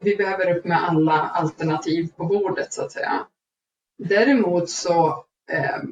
[0.01, 3.26] vi behöver upp med alla alternativ på bordet så att säga.
[3.99, 5.82] Däremot så eh,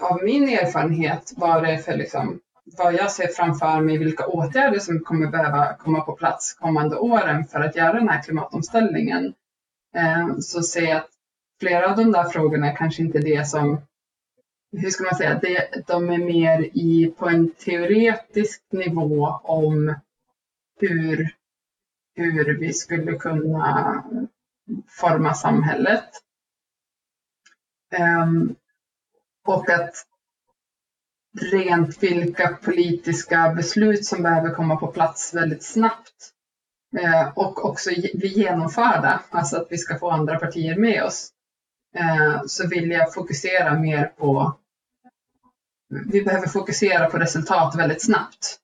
[0.00, 5.00] av min erfarenhet vad det för liksom, vad jag ser framför mig, vilka åtgärder som
[5.00, 9.34] kommer behöva komma på plats kommande åren för att göra den här klimatomställningen,
[9.96, 11.10] eh, så ser jag att
[11.60, 13.80] flera av de där frågorna kanske inte är det som,
[14.72, 19.94] hur ska man säga, det, de är mer i, på en teoretisk nivå om
[20.80, 21.30] hur
[22.20, 24.04] hur vi skulle kunna
[24.88, 26.08] forma samhället.
[28.22, 28.56] Um,
[29.46, 30.06] och att
[31.52, 36.30] rent vilka politiska beslut som behöver komma på plats väldigt snabbt
[36.98, 41.28] eh, och också bli genomförda, alltså att vi ska få andra partier med oss,
[41.96, 44.56] eh, så vill jag fokusera mer på
[45.90, 48.58] vi behöver fokusera på resultat väldigt snabbt.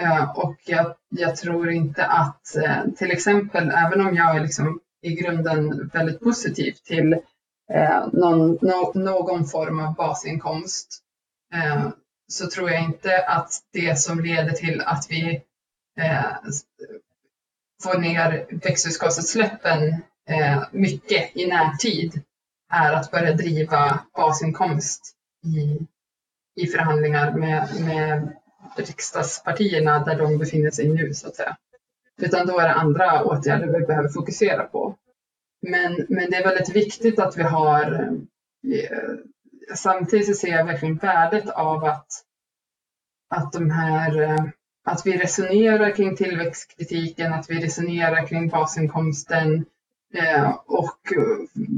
[0.00, 2.56] Eh, och jag, jag, tror inte att
[2.96, 7.20] till exempel, även om jag är liksom i grunden väldigt positiv till
[7.72, 11.02] eh, någon, no, någon form av basinkomst,
[11.54, 11.88] eh,
[12.28, 15.42] så tror jag inte att det som leder till att vi
[16.00, 16.32] eh,
[17.82, 22.22] får ner växthusgasutsläppen eh, mycket i närtid
[22.72, 25.86] är att börja driva basinkomst i,
[26.62, 28.32] i förhandlingar med, med
[28.76, 31.56] riksdagspartierna där de befinner sig nu så att säga.
[32.22, 34.96] Utan då är det andra åtgärder vi behöver fokusera på.
[35.70, 37.92] Men, men det är väldigt viktigt att vi har
[38.74, 39.16] eh,
[39.74, 42.06] Samtidigt så ser jag verkligen värdet av att,
[43.30, 44.44] att de här eh,
[44.84, 49.64] att vi resonerar kring tillväxtkritiken, att vi resonerar kring basinkomsten
[50.14, 50.98] eh, och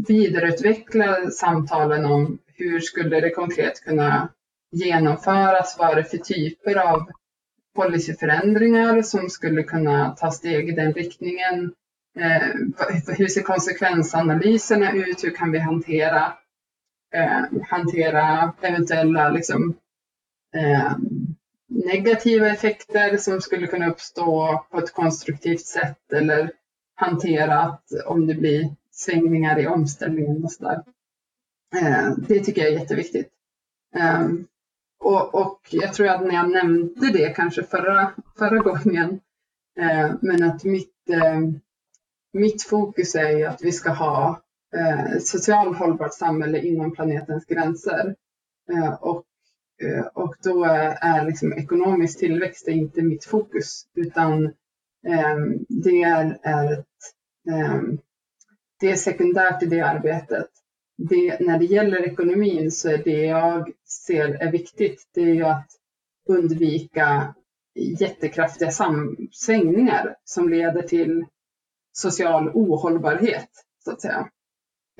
[0.08, 4.28] vidareutvecklar samtalen om hur skulle det konkret kunna
[4.70, 5.76] genomföras?
[5.78, 7.10] Vad är det för typer av
[7.76, 11.72] policyförändringar som skulle kunna ta steg i den riktningen?
[12.18, 15.24] Eh, hur ser konsekvensanalyserna ut?
[15.24, 16.32] Hur kan vi hantera,
[17.14, 19.74] eh, hantera eventuella liksom,
[20.54, 20.92] eh,
[21.68, 26.50] negativa effekter som skulle kunna uppstå på ett konstruktivt sätt eller
[26.94, 30.82] hantera att om det blir svängningar i omställningen och sådär.
[31.76, 33.28] Eh, det tycker jag är jätteviktigt.
[33.96, 34.46] Ehm,
[35.00, 39.20] och, och jag tror att när jag nämnde det kanske förra, förra gången,
[39.78, 41.40] eh, men att mitt, eh,
[42.32, 44.42] mitt fokus är att vi ska ha
[44.76, 48.14] eh, ett socialt hållbart samhälle inom planetens gränser.
[48.72, 49.24] Eh, och,
[49.82, 50.64] eh, och då
[51.00, 54.44] är liksom ekonomisk tillväxt inte mitt fokus, utan
[55.06, 55.36] eh,
[55.68, 56.86] det är, är ett,
[57.50, 57.98] ehm,
[58.80, 60.48] det är sekundärt i det arbetet
[60.98, 63.72] det, när det gäller ekonomin så är det jag
[64.06, 65.70] ser är viktigt, det är ju att
[66.28, 67.34] undvika
[67.74, 68.70] jättekraftiga
[69.32, 71.24] svängningar som leder till
[71.92, 73.48] social ohållbarhet,
[73.84, 74.28] så att säga.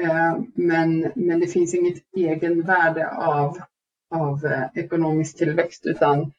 [0.01, 3.59] Eh, men, men det finns inget egenvärde av,
[4.15, 6.33] av eh, ekonomisk tillväxt, utan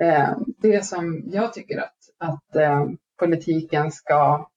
[0.00, 2.88] eh, det som jag tycker att, att
[3.18, 4.48] politiken ska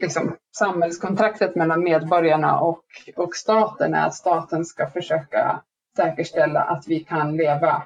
[0.00, 2.84] liksom, samhällskontraktet mellan medborgarna och,
[3.16, 5.62] och staten är att staten ska försöka
[5.96, 7.82] säkerställa att vi kan leva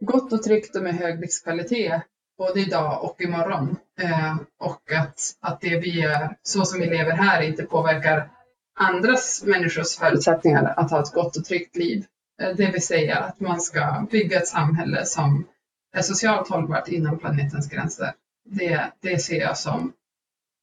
[0.00, 2.02] gott och tryggt och med hög livskvalitet
[2.40, 3.76] både idag och imorgon.
[4.00, 8.30] Eh, och att, att det vi gör, så som vi lever här, inte påverkar
[8.74, 12.04] andras människors förutsättningar att ha ett gott och tryggt liv.
[12.42, 15.46] Eh, det vill säga att man ska bygga ett samhälle som
[15.92, 18.12] är socialt hållbart inom planetens gränser.
[18.44, 19.92] Det, det ser jag som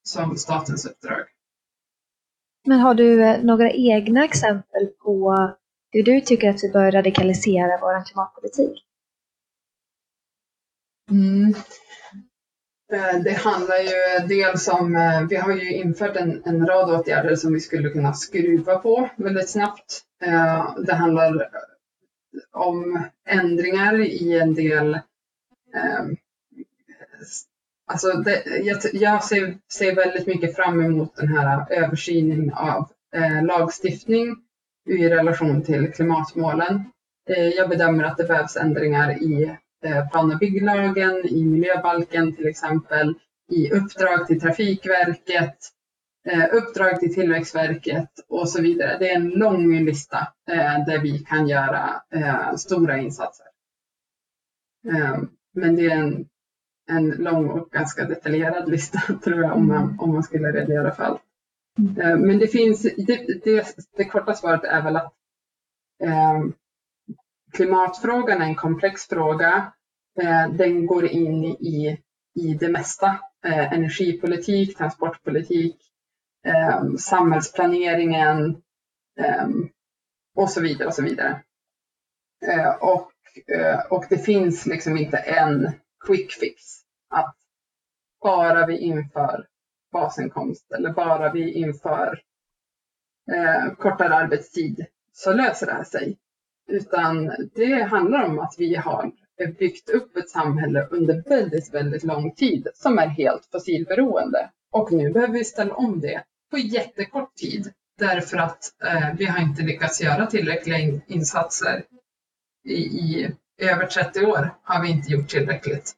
[0.02, 1.26] som statens uppdrag.
[2.66, 5.36] Men har du eh, några egna exempel på
[5.90, 8.87] hur du tycker att vi bör radikalisera vår klimatpolitik?
[11.10, 11.54] Mm.
[12.92, 17.36] Eh, det handlar ju dels om, eh, vi har ju infört en, en rad åtgärder
[17.36, 20.02] som vi skulle kunna skruva på väldigt snabbt.
[20.24, 21.48] Eh, det handlar
[22.52, 25.00] om ändringar i en del
[27.86, 32.88] Alltså det, jag, jag ser, ser, väldigt mycket fram emot den här översynen av
[33.42, 34.36] lagstiftning
[34.88, 36.84] i relation till klimatmålen.
[37.56, 39.56] Jag bedömer att det behövs ändringar i
[40.10, 43.14] plan och bygglagen, i miljöbalken till exempel,
[43.50, 45.56] i uppdrag till Trafikverket,
[46.28, 48.96] eh, uppdrag till Tillväxtverket och så vidare.
[48.98, 50.18] Det är en lång lista
[50.50, 53.46] eh, där vi kan göra eh, stora insatser.
[54.88, 55.18] Eh,
[55.54, 56.28] men det är en,
[56.90, 61.02] en lång och ganska detaljerad lista tror jag om man, om man skulle redogöra för
[61.02, 61.22] allt.
[61.78, 65.12] Eh, men det finns, det, det, det korta svaret är väl att
[66.02, 66.44] eh,
[67.58, 69.72] klimatfrågan är en komplex fråga.
[70.20, 71.98] Eh, den går in i,
[72.34, 73.18] i det mesta.
[73.44, 75.76] Eh, energipolitik, transportpolitik,
[76.46, 78.62] eh, samhällsplaneringen
[80.36, 80.88] och så vidare.
[80.88, 81.42] Och, så vidare.
[82.80, 83.12] Och,
[83.90, 85.72] och det finns liksom inte en
[86.06, 86.62] quick fix.
[87.10, 87.36] Att
[88.22, 89.46] bara vi inför
[89.92, 92.22] basinkomst eller bara vi inför
[93.32, 96.18] eh, kortare arbetstid så löser det här sig.
[96.68, 99.12] Utan det handlar om att vi har
[99.58, 104.50] byggt upp ett samhälle under väldigt, väldigt lång tid som är helt fossilberoende.
[104.72, 109.42] Och nu behöver vi ställa om det på jättekort tid därför att eh, vi har
[109.42, 111.84] inte lyckats göra tillräckliga in insatser.
[112.64, 115.92] I, I, över 30 år har vi inte gjort tillräckligt.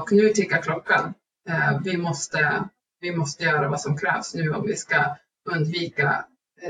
[0.00, 1.14] Och nu tickar klockan.
[1.48, 2.64] Eh, vi, måste,
[3.00, 5.16] vi måste göra vad som krävs nu om vi ska
[5.50, 6.24] undvika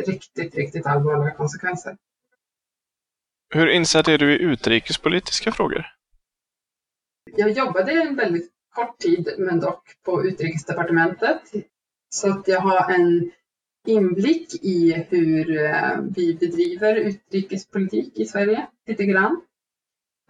[0.06, 1.96] riktigt, riktigt allvarliga konsekvenser.
[3.56, 5.86] Hur insatt är du i utrikespolitiska frågor?
[7.36, 11.40] Jag jobbade en väldigt kort tid, men dock på utrikesdepartementet.
[12.08, 13.30] Så att jag har en
[13.86, 19.40] inblick i hur eh, vi bedriver utrikespolitik i Sverige, lite grann.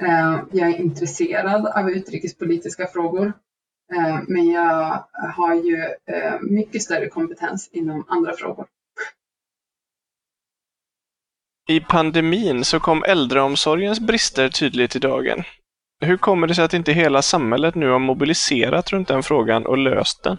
[0.03, 3.33] Eh, jag är intresserad av utrikespolitiska frågor,
[3.95, 5.85] eh, men jag har ju
[6.51, 8.67] mycket större kompetens inom andra frågor.
[11.69, 15.43] I pandemin så kom äldreomsorgens brister tydligt i dagen.
[16.01, 19.79] Hur kommer det sig att inte hela samhället nu har mobiliserat runt den frågan och
[19.79, 20.39] löst den?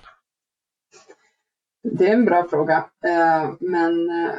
[1.84, 4.36] Det är en bra fråga, eh, men eh,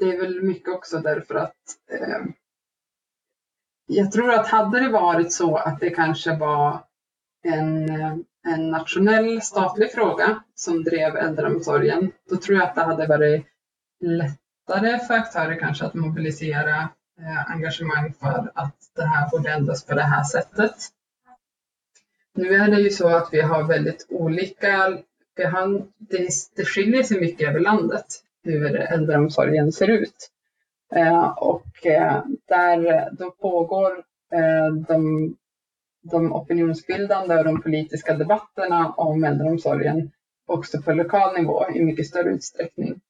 [0.00, 1.56] det är väl mycket också därför att
[1.90, 2.26] eh,
[3.86, 6.84] jag tror att hade det varit så att det kanske var
[7.44, 7.88] en,
[8.46, 13.46] en nationell statlig fråga som drev äldreomsorgen, då tror jag att det hade varit
[14.00, 16.88] lätt lättare för aktörer kanske att mobilisera
[17.20, 20.74] eh, engagemang för att det här borde ändras på det här sättet.
[22.34, 24.98] Nu är det ju så att vi har väldigt olika,
[25.36, 28.06] vi har, det, det skiljer sig mycket över landet
[28.42, 30.30] hur äldreomsorgen ser ut.
[30.94, 33.92] Eh, och eh, där då pågår
[34.32, 35.36] eh, de,
[36.02, 40.10] de opinionsbildande och de politiska debatterna om äldreomsorgen
[40.46, 43.00] också på lokal nivå i mycket större utsträckning.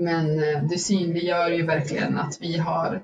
[0.00, 3.02] Men eh, det synliggör ju verkligen att vi har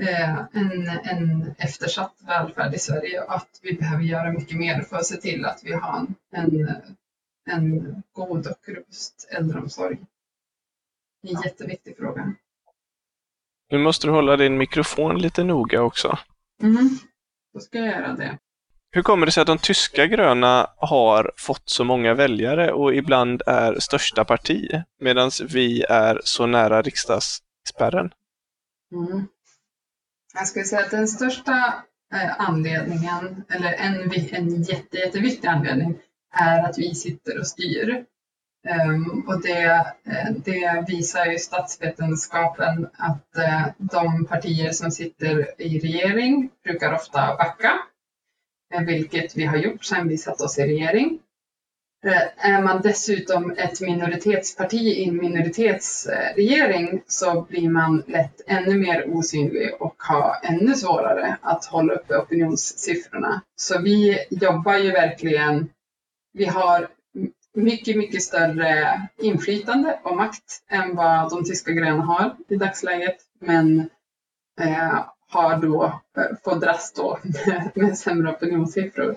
[0.00, 4.96] eh, en, en eftersatt välfärd i Sverige och att vi behöver göra mycket mer för
[4.96, 6.68] att se till att vi har en,
[7.50, 9.98] en god och robust äldreomsorg.
[11.22, 12.34] Det är en jätteviktig fråga.
[13.70, 16.18] Nu måste du hålla din mikrofon lite noga också.
[16.62, 16.98] Mm,
[17.54, 18.38] då ska jag göra det.
[18.96, 23.42] Hur kommer det sig att de tyska gröna har fått så många väljare och ibland
[23.46, 28.10] är största parti, medan vi är så nära riksdagsspärren?
[28.92, 29.26] Mm.
[30.34, 31.74] Jag skulle säga att den största
[32.14, 35.98] eh, anledningen, eller en, en jätte, jätteviktig anledning,
[36.34, 38.04] är att vi sitter och styr.
[38.86, 39.64] Um, och det,
[40.06, 47.36] eh, det, visar ju statsvetenskapen att uh, de partier som sitter i regering brukar ofta
[47.36, 47.72] backa
[48.80, 51.18] vilket vi har gjort sedan vi satte oss i regering.
[52.06, 59.16] Eh, är man dessutom ett minoritetsparti i en minoritetsregering så blir man lätt ännu mer
[59.16, 63.42] osynlig och har ännu svårare att hålla uppe opinionssiffrorna.
[63.56, 65.68] Så vi jobbar ju verkligen,
[66.32, 66.88] vi har
[67.54, 73.16] mycket, mycket större inflytande och makt än vad de tyska gröna har i dagsläget.
[73.40, 73.90] Men
[74.60, 75.84] eh, har då
[76.16, 77.18] eh, fått dras då
[77.74, 79.16] med sämre opinionssiffror.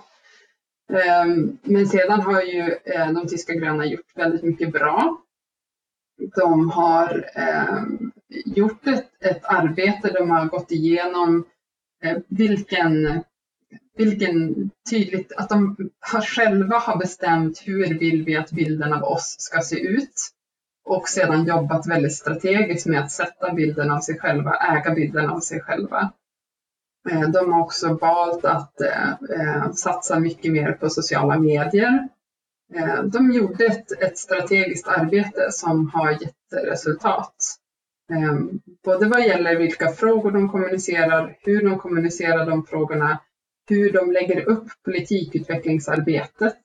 [0.93, 5.21] Ehm, men sedan har ju eh, de tyska gröna gjort väldigt mycket bra.
[6.35, 8.11] De har ehm,
[8.45, 11.45] gjort ett, ett arbete, de har gått igenom
[12.03, 13.23] eh, vilken,
[13.97, 19.35] vilken tydligt, att de har själva har bestämt hur vill vi att bilden av oss
[19.39, 20.31] ska se ut
[20.89, 25.39] och sedan jobbat väldigt strategiskt med att sätta bilden av sig själva, äga bilden av
[25.39, 26.11] sig själva.
[27.09, 32.07] Eh, de har också valt att eh, eh, satsa mycket mer på sociala medier.
[33.03, 37.35] De gjorde ett, ett strategiskt arbete som har gett resultat.
[38.83, 43.19] Både vad gäller vilka frågor de kommunicerar, hur de kommunicerar de frågorna,
[43.69, 46.59] hur de lägger upp politikutvecklingsarbetet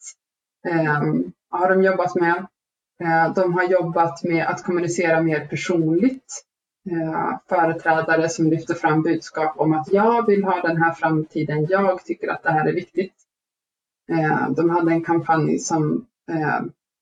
[1.51, 2.47] har de jobbat med.
[3.05, 6.45] Eh, de har jobbat med att kommunicera mer personligt.
[6.91, 12.05] Eh, företrädare som lyfter fram budskap om att jag vill ha den här framtiden, jag
[12.05, 13.15] tycker att det här är viktigt.
[14.13, 16.07] Eh, de hade en kampanj som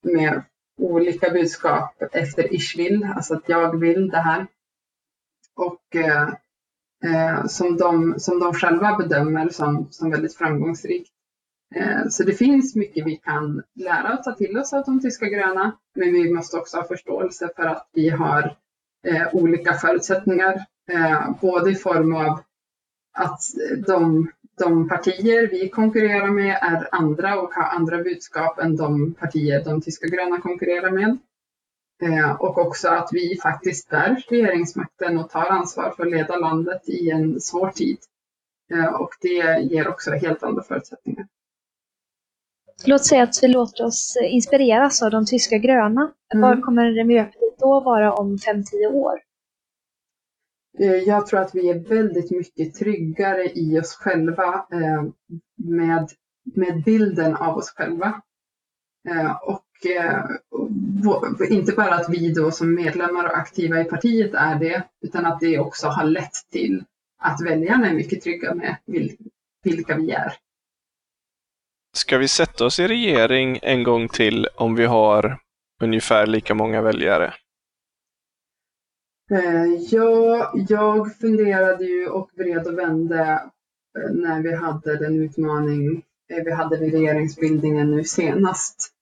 [0.05, 0.43] med
[0.81, 4.47] olika budskap efter Ishvill, alltså att jag vill det här.
[5.55, 5.97] Och
[7.49, 11.13] som, de, som de själva bedömer som, som väldigt framgångsrikt.
[11.75, 15.27] Eh, så det finns mycket vi kan lära och ta till oss av de tyska
[15.27, 18.57] gröna, men vi måste också ha förståelse för att vi har
[19.07, 22.41] eh, olika förutsättningar, eh, både i form av
[23.19, 23.41] att
[23.87, 29.65] de de partier vi konkurrerar med är andra och har andra budskap än de partier
[29.65, 31.19] de tyska gröna konkurrerar med.
[32.39, 37.11] Och också att vi faktiskt bär regeringsmakten och tar ansvar för att leda landet i
[37.11, 37.99] en svår tid.
[38.99, 41.27] Och det ger också helt andra förutsättningar.
[42.87, 46.13] Låt säga att vi låter oss inspireras av de tyska gröna.
[46.35, 46.43] Mm.
[46.43, 49.21] Var kommer Miljöpartiet då vara om 5-10 år?
[50.79, 55.03] Eh, jag tror att vi är väldigt mycket tryggare i oss själva eh,
[55.57, 56.09] med,
[56.55, 58.23] med bilden av oss själva.
[59.09, 59.67] Eh, och
[61.51, 65.41] inte bara att vi då som medlemmar och aktiva i partiet är det, utan att
[65.41, 66.85] det också har lett till
[67.19, 68.77] att väljarna är mycket trygga med
[69.63, 70.33] vilka vi är.
[71.95, 75.39] Ska vi sätta oss i regering en gång till om vi har
[75.81, 77.35] ungefär lika många väljare?
[79.31, 83.51] Eh, ja, jag funderade ju och vred och vände
[83.99, 86.03] eh, när vi hade den utmaning
[86.33, 88.93] eh, vi hade vid regeringsbildningen nu senast.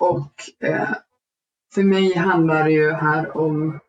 [0.00, 0.32] Och
[1.74, 3.80] för mig handlar det ju här om,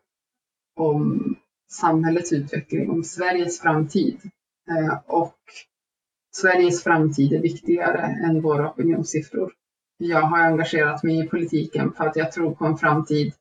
[0.76, 1.36] om
[1.70, 4.30] samhällets utveckling, om Sveriges framtid.
[5.06, 5.38] och
[6.36, 9.52] Sveriges framtid är viktigare än våra opinionssiffror.
[9.98, 13.32] Jag har engagerat mig i politiken för att jag tror på en framtid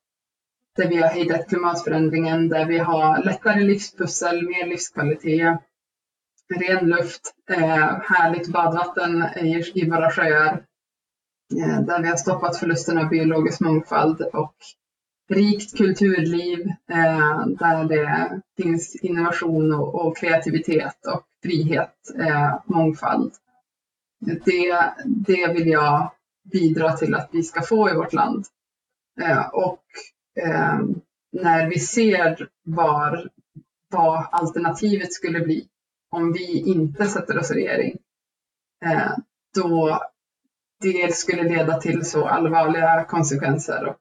[0.77, 5.59] där vi har hejdat klimatförändringen, där vi har lättare livspussel, mer livskvalitet,
[6.55, 9.23] ren luft, eh, härligt badvatten
[9.73, 10.63] i, våra sjöar,
[11.61, 14.55] eh, där vi har stoppat förlusten av biologisk mångfald och
[15.29, 23.33] rikt kulturliv eh, där det finns innovation och kreativitet och frihet, eh, mångfald.
[24.45, 26.11] Det, det vill jag
[26.51, 28.45] bidra till att vi ska få i vårt land.
[29.21, 29.83] Eh, och
[30.41, 30.79] eh,
[31.31, 33.29] när vi ser var,
[33.89, 35.67] vad alternativet skulle bli
[36.11, 37.97] om vi inte sätter oss i regering,
[38.85, 39.11] eh,
[39.55, 40.01] då
[40.81, 43.97] det skulle leda till så allvarliga konsekvenser och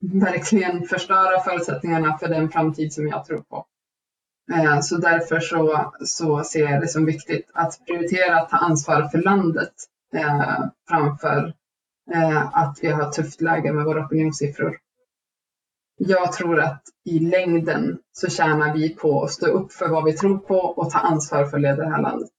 [0.00, 3.66] verkligen förstöra förutsättningarna för den framtid som jag tror på.
[4.52, 9.08] Eh, så därför så, så ser jag det som viktigt att prioritera att ta ansvar
[9.08, 9.72] för landet
[10.14, 11.54] eh, framför
[12.14, 14.78] eh, att vi har ett tufft läge med våra opinionssiffror
[15.96, 20.12] jag tror att i längden så tjänar vi på att stå upp för vad vi
[20.12, 22.30] tror på och ta ansvar för att leda det här landet.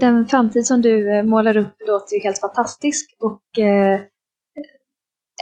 [0.00, 4.00] Den framtid som du eh, målar upp låter ju helt fantastisk och eh,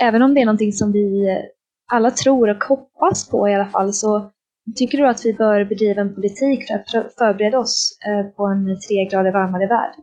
[0.02, 1.42] även om det är någonting som vi eh,
[1.86, 4.30] alla tror och hoppas på i alla fall så
[4.76, 8.80] tycker du att vi bör bedriva en politik för att förbereda oss eh, på en
[8.88, 9.94] tre grader varmare värld?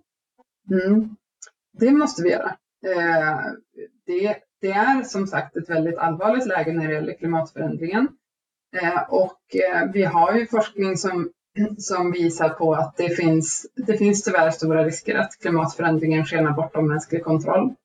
[0.71, 1.15] Mm.
[1.79, 2.55] Det måste vi göra.
[2.85, 3.39] Eh,
[4.05, 8.07] det, det, är som sagt ett väldigt allvarligt läge när det gäller klimatförändringen.
[8.81, 9.39] Eh, och
[9.93, 11.31] vi har ju forskning som,
[11.77, 16.87] som visar på att det finns, det finns tyvärr stora risker att klimatförändringen skenar bortom
[16.87, 17.75] mänsklig kontroll.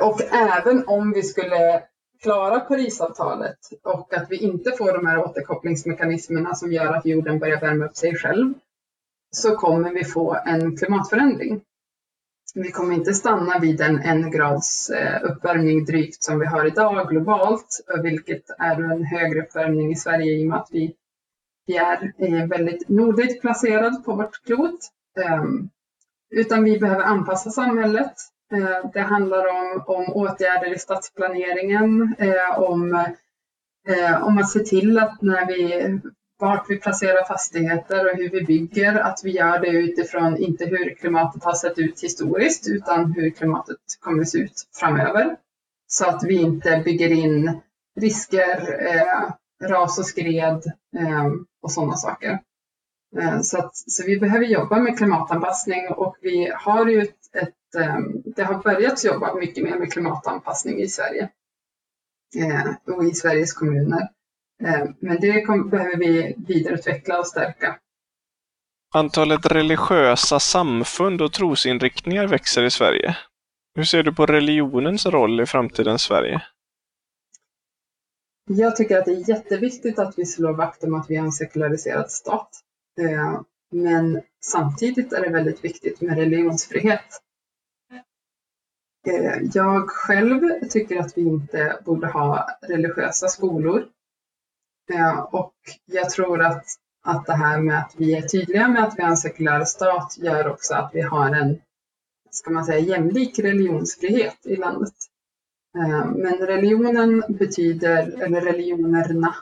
[0.00, 1.82] Och även om vi skulle
[2.22, 7.60] klara Parisavtalet och att vi inte får de här återkopplingsmekanismerna som gör att jorden börjar
[7.60, 8.54] värma upp sig själv
[9.30, 11.60] så kommer vi få en klimatförändring
[12.54, 17.08] vi kommer inte stanna vid en en grads eh, uppvärmning drygt som vi har idag
[17.08, 20.94] globalt, vilket är en högre uppvärmning i Sverige i och med att vi,
[21.66, 24.80] vi är eh, väldigt nordligt placerad på vårt klot.
[25.20, 25.68] Ehm,
[26.30, 28.14] utan vi behöver anpassa samhället.
[28.52, 32.94] Eh, det handlar om, om åtgärder i stadsplaneringen, eh, om,
[33.88, 36.00] eh, om att se till att när vi
[36.40, 40.94] vart vi placerar fastigheter och hur vi bygger, att vi gör det utifrån inte hur
[40.94, 45.36] klimatet har sett ut historiskt utan hur klimatet kommer att se ut framöver.
[45.86, 47.60] Så att vi inte bygger in
[48.00, 48.78] risker,
[49.64, 50.72] ras och skred
[51.62, 52.38] och sådana saker.
[53.42, 57.54] Så, att, så vi behöver jobba med klimatanpassning och vi har ju ett, ett
[58.36, 61.30] det har börjat jobba mycket mer med klimatanpassning i Sverige
[62.36, 64.08] eh, och i Sveriges kommuner.
[65.00, 67.78] Men det behöver vi vidareutveckla och stärka.
[68.94, 73.16] Antalet religiösa samfund och trosinriktningar växer i Sverige.
[73.74, 76.42] Hur ser du på religionens roll i framtidens Sverige?
[78.50, 81.32] Jag tycker att det är jätteviktigt att vi slår vakt om att vi har en
[81.32, 82.50] sekulariserad stat.
[83.00, 83.40] Eh,
[83.72, 87.22] men samtidigt är det väldigt viktigt med religionsfrihet.
[89.06, 93.86] Eh, jag själv tycker att vi inte borde ha religiösa skolor.
[94.92, 95.54] Eh, och
[95.86, 96.64] jag tror att,
[97.04, 100.16] att det här med att vi är tydliga med att vi har en sekulär stat
[100.18, 101.60] gör också att vi har en,
[102.30, 104.94] ska man säga, jämlik religionsfrihet i landet.
[105.78, 109.34] Eh, men religionen betyder, eller religionerna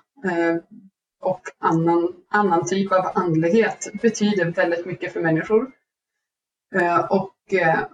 [1.20, 5.70] och annan, annan typ av andlighet betyder väldigt mycket för människor.
[7.10, 7.34] Och,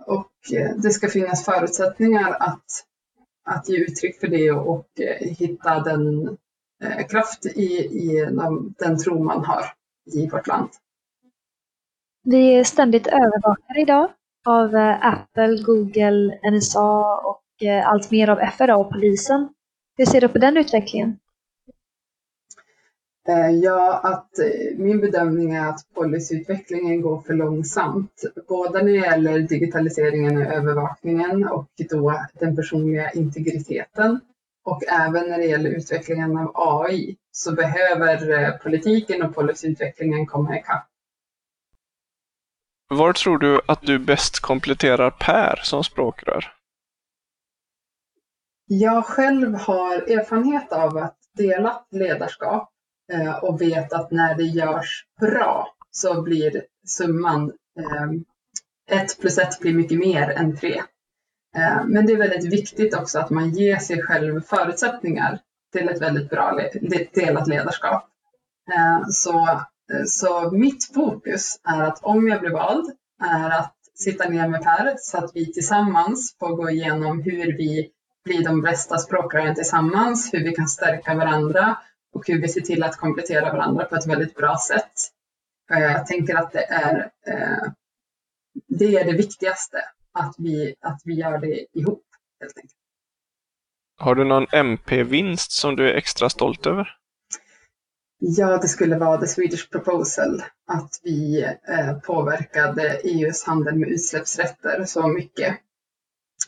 [0.06, 2.64] och Eh, det ska finnas förutsättningar att,
[3.44, 6.28] att ge uttryck för det och, eh, hitta den
[6.82, 8.28] eh, kraft i, i
[8.78, 9.64] den tro man har
[10.14, 10.68] i vårt land.
[12.24, 14.10] Vi är ständigt övervakade idag
[14.46, 17.42] av Apple, Google, NSA och
[17.84, 19.48] allt mer av FRA och polisen.
[19.96, 21.18] Hur ser du på den utvecklingen?
[23.28, 28.22] Eh, ja, att eh, min bedömning är att policyutvecklingen går för långsamt.
[28.48, 34.20] Både när det gäller digitaliseringen och övervakningen och då den personliga integriteten.
[34.64, 40.86] Och även när det gäller utvecklingen av AI så behöver politiken och policyutvecklingen komma ikapp.
[42.88, 46.52] Var tror du att du bäst kompletterar Per som språkrör?
[48.66, 52.81] Jag själv har erfarenhet av att dela ledarskap eh,
[53.12, 58.10] Eh, och vet att när det görs bra så blir summan eh,
[58.98, 60.82] ett plus ett blir mycket mer än tre.
[61.56, 65.38] Eh, men det är väldigt viktigt också att man ger sig själv förutsättningar
[65.72, 66.60] till ett väldigt bra
[67.14, 68.08] delat ledarskap.
[68.74, 69.44] Eh, så,
[69.92, 72.92] eh, så mitt fokus är att om jag blir vald
[73.24, 77.90] är att sitta ner med Per så att vi tillsammans får gå igenom hur vi
[78.24, 81.78] blir de bästa språkrören tillsammans, hur vi kan stärka varandra
[82.12, 84.92] och hur vi ser till att komplettera varandra på ett väldigt bra sätt.
[85.72, 87.72] Eh, jag tänker att det är eh,
[88.68, 89.78] det, är det viktigaste,
[90.12, 92.04] att vi, att vi gör det ihop.
[92.40, 92.74] Helt enkelt.
[93.98, 96.96] Har du någon MP-vinst som du är extra stolt över?
[98.18, 104.84] Ja, det skulle vara The Swedish Proposal, att vi eh, påverkade EUs handel med utsläppsrätter
[104.84, 105.58] så mycket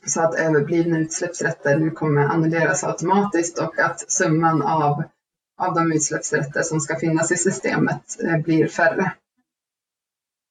[0.07, 5.03] så att överblivna utsläppsrätter nu kommer annulleras automatiskt och att summan av,
[5.59, 9.13] av de utsläppsrätter som ska finnas i systemet eh, blir färre.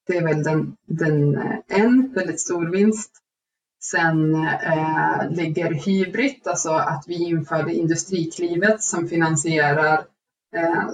[0.07, 3.11] Det är väl den, den, eh, en väldigt stor vinst.
[3.83, 10.05] Sen eh, ligger Hybrid, alltså att vi införde Industriklivet som finansierar
[10.55, 10.87] eh,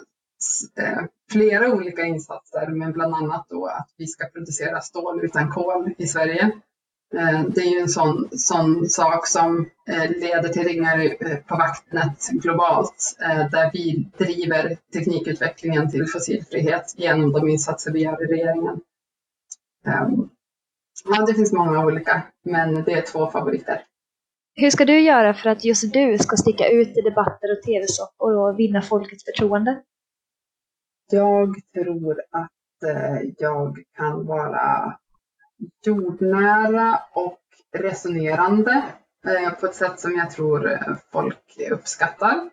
[0.80, 5.94] eh, flera olika insatser, men bland annat då att vi ska producera stål utan kol
[5.98, 6.52] i Sverige.
[7.16, 11.56] Eh, det är ju en sån, sån sak som eh, leder till ringar eh, på
[11.56, 13.18] vattnet globalt,
[13.52, 18.80] där vi driver teknikutvecklingen till fossilfrihet genom de insatser vi gör i regeringen.
[19.86, 20.30] Ehm,
[21.06, 23.86] ja, det finns många olika, men det är två favoriter.
[24.56, 28.38] Hur ska du göra för att just du ska sticka ut i debatter och tv-soffor
[28.38, 29.82] och vinna folkets förtroende?
[31.12, 32.50] Jag tror att
[33.38, 35.00] jag kan vara
[35.86, 37.40] jordnära och
[37.78, 38.84] resonerande
[39.28, 42.50] eh, på ett sätt som jag tror eh, folk uppskattar.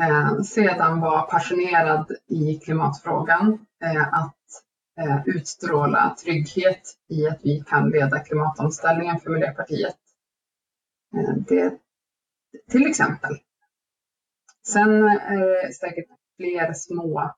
[0.00, 3.66] Eh, sedan vara passionerad i klimatfrågan,
[4.12, 4.34] att
[5.26, 9.96] utstråla trygghet i att vi kan leda klimatomställningen för Miljöpartiet.
[11.48, 11.78] Det,
[12.70, 13.36] till exempel.
[14.66, 16.06] Sen är det säkert
[16.36, 17.34] fler små,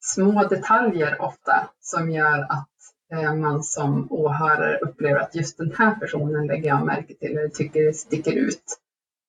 [0.00, 2.77] små detaljer ofta som gör att
[3.12, 7.92] man som åhörare upplever att just den här personen lägger jag märke till eller tycker
[7.92, 8.78] sticker ut.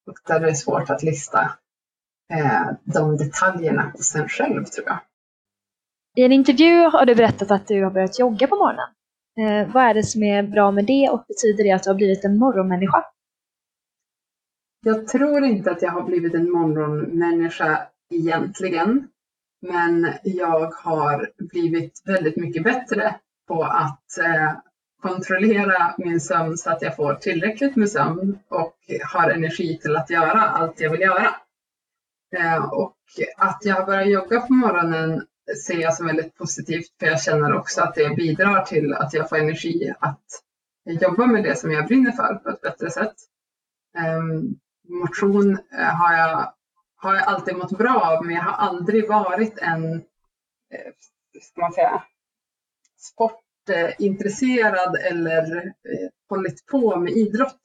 [0.10, 1.52] Och där är det svårt att lista
[2.34, 5.00] eh, de detaljerna hos en själv tror jag.
[6.18, 8.90] I en intervju har du berättat att du har börjat jogga på morgonen.
[9.40, 11.96] Eh, vad är det som är bra med det och betyder det att du har
[11.96, 13.06] blivit en morgonmänniska?
[14.86, 19.08] Jag tror inte att jag har blivit en morgonmänniska egentligen.
[19.62, 23.20] Men jag har blivit väldigt mycket bättre
[23.50, 24.52] på att eh,
[25.02, 28.76] kontrollera min sömn så att jag får tillräckligt med sömn och
[29.14, 31.36] har energi till att göra allt jag vill göra.
[32.38, 32.98] Eh, och
[33.38, 35.26] att jag börjar jogga på morgonen
[35.66, 39.30] ser jag som väldigt positivt för jag känner också att det bidrar till att jag
[39.30, 40.26] får energi att
[40.86, 43.16] jobba med det som jag brinner för på ett bättre sätt.
[43.98, 44.56] Ehm,
[44.90, 46.54] motion eh, har jag
[47.02, 50.02] har jag alltid mått bra av, men jag har aldrig varit en,
[51.42, 52.04] ska man säga,
[53.00, 57.62] sportintresserad eller eh, hållit på med idrott.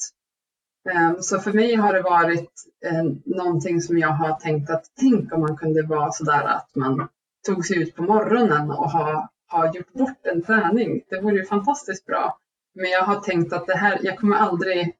[0.91, 2.51] Ehm, så för mig har det varit
[2.85, 7.09] eh, någonting som jag har tänkt att tänk om man kunde vara sådär att man
[7.47, 11.03] tog sig ut på morgonen och har, ha gjort bort en träning.
[11.09, 12.39] Det vore ju fantastiskt bra.
[12.75, 14.95] Men jag har tänkt att det här, jag kommer aldrig,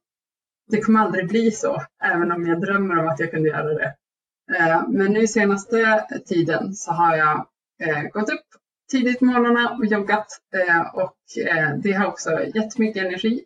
[0.67, 3.95] det kommer aldrig bli så, även om jag drömmer om att jag kunde göra det.
[4.57, 7.47] Ehm, men nu senaste tiden så har jag
[7.83, 8.45] eh, gått upp
[8.91, 11.17] tidigt på morgnarna och joggat eh, och
[11.47, 13.43] eh, det har också gett mycket energi.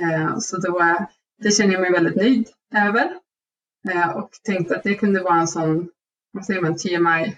[0.00, 0.96] Eh, så då,
[1.38, 3.18] det känner jag mig väldigt nöjd över
[4.14, 5.90] och tänkte att det kunde vara en sån,
[6.32, 7.36] vad säger man, TMI,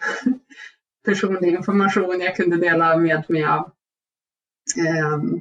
[1.04, 3.70] personlig information jag kunde dela med mig av.
[4.86, 5.40] Ehm,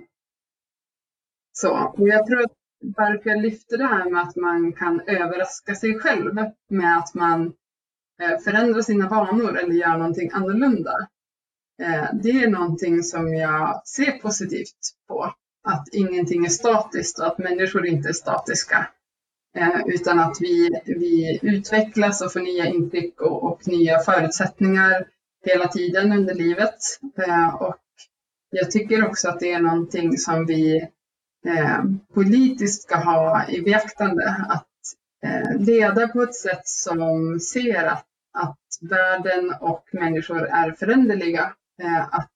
[1.51, 2.51] så, och jag tror att
[2.97, 6.35] varför jag lyfter det här med att man kan överraska sig själv
[6.69, 7.53] med att man
[8.43, 11.07] förändrar sina vanor eller gör någonting annorlunda.
[11.81, 15.33] Eh, det är någonting som jag ser positivt på.
[15.67, 18.87] Att ingenting är statiskt och att människor inte är statiska.
[19.57, 25.07] Eh, utan att vi, vi utvecklas och får nya intryck och, och nya förutsättningar
[25.45, 26.79] hela tiden under livet.
[27.17, 27.77] Eh, och
[28.49, 30.89] jag tycker också att det är någonting som vi
[32.13, 34.35] politiskt ska ha i beaktande.
[34.49, 34.67] Att
[35.59, 41.53] leda på ett sätt som ser att att världen och människor är föränderliga.
[41.81, 42.29] Eh, att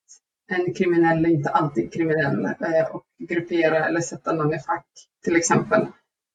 [0.52, 4.88] en kriminell är inte alltid kriminell eh, och gruppera eller sätta någon i fack
[5.24, 5.88] till exempel.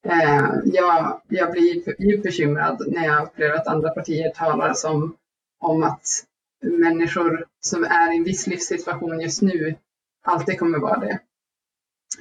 [0.06, 5.16] Eh, jag, jag blir djupt bekymrad när jag upplever att andra partier talar som,
[5.60, 6.24] om att
[6.62, 9.74] människor som är i en viss livssituation just nu
[10.22, 11.18] alltid kommer vara det.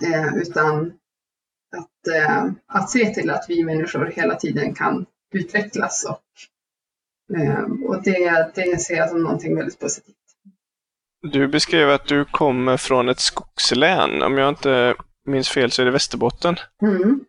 [0.05, 0.93] Eh, utan
[1.77, 8.03] att, eh, att se till att vi människor hela tiden kan utvecklas och eh, och
[8.03, 10.15] det, det ser jag som någonting väldigt positivt.
[11.22, 14.22] Du beskrev att du kommer från ett skogslän.
[14.22, 14.95] Om jag inte
[15.26, 16.56] minns fel så är det Västerbotten.
[16.81, 17.26] Mm.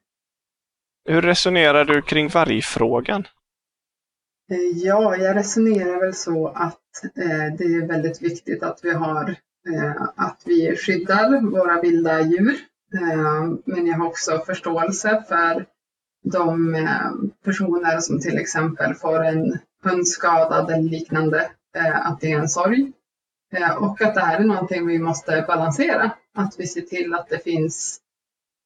[1.09, 3.27] Hur resonerar du kring vargfrågan?
[4.52, 9.31] Eh, ja, jag resonerar väl så att eh, det är väldigt viktigt att vi har
[9.74, 12.56] eh, att vi skyddar våra vilda djur.
[12.94, 15.66] Eh, men jag har också förståelse för
[16.24, 17.10] de eh,
[17.44, 22.93] personer som till exempel får en hundskadad eller liknande, eh, att det är en sorg.
[23.52, 26.10] Eh, och att det här är någonting vi måste balansera.
[26.34, 28.00] Att vi ser till att det finns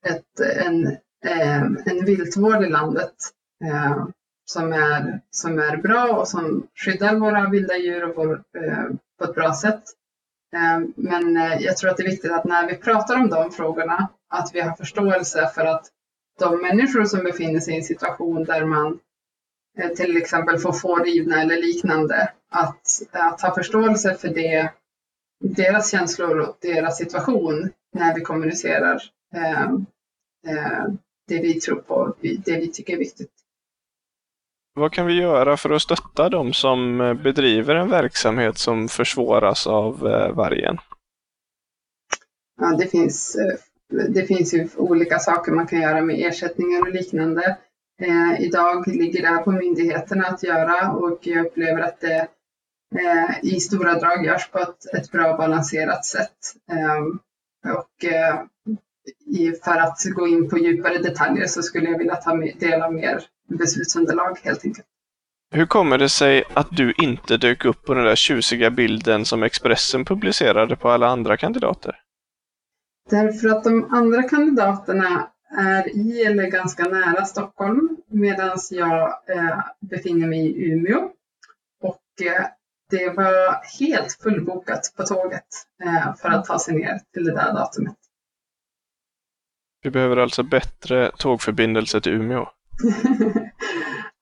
[0.06, 0.86] ett, en,
[1.26, 3.14] eh, en viltvård i landet
[3.64, 4.06] eh,
[4.44, 8.42] som är, som är bra och som skyddar våra vilda djur och vår,
[9.18, 9.82] på ett bra sätt.
[10.96, 14.50] Men jag tror att det är viktigt att när vi pratar om de frågorna, att
[14.54, 15.86] vi har förståelse för att
[16.38, 18.98] de människor som befinner sig i en situation där man
[19.96, 22.82] till exempel får få rivna eller liknande, att,
[23.12, 24.72] att ha förståelse för det,
[25.40, 29.02] deras känslor och deras situation när vi kommunicerar
[29.34, 29.62] eh,
[30.46, 30.84] eh,
[31.28, 33.30] det vi tror på, det vi tycker är viktigt.
[34.74, 40.06] Vad kan vi göra för att stötta de som bedriver en verksamhet som försvåras av
[40.06, 40.78] eh, vargen?
[42.60, 43.36] Ja, det finns,
[44.08, 47.56] det finns ju olika saker man kan göra med ersättningar och liknande.
[48.02, 52.26] Eh, idag ligger det på myndigheterna att göra och jag upplever att det eh,
[53.42, 56.36] i stora drag görs på ett, ett bra balanserat sätt.
[56.72, 58.42] Eh, och eh,
[59.64, 63.22] för att gå in på djupare detaljer så skulle jag vilja ta del av mer
[63.48, 64.86] beslutsunderlag helt enkelt.
[65.50, 69.42] Hur kommer det sig att du inte dök upp på den där tjusiga bilden som
[69.42, 72.00] Expressen publicerade på alla andra kandidater?
[73.10, 80.26] Därför att de andra kandidaterna är i eller ganska nära Stockholm medan jag eh, befinner
[80.26, 81.10] mig i Umeå.
[81.82, 82.46] Och eh,
[82.90, 85.46] det var helt fullbokat på tåget
[85.84, 87.96] eh, för att ta sig ner till det där datumet.
[89.82, 92.48] Vi behöver alltså bättre tågförbindelse till Umeå?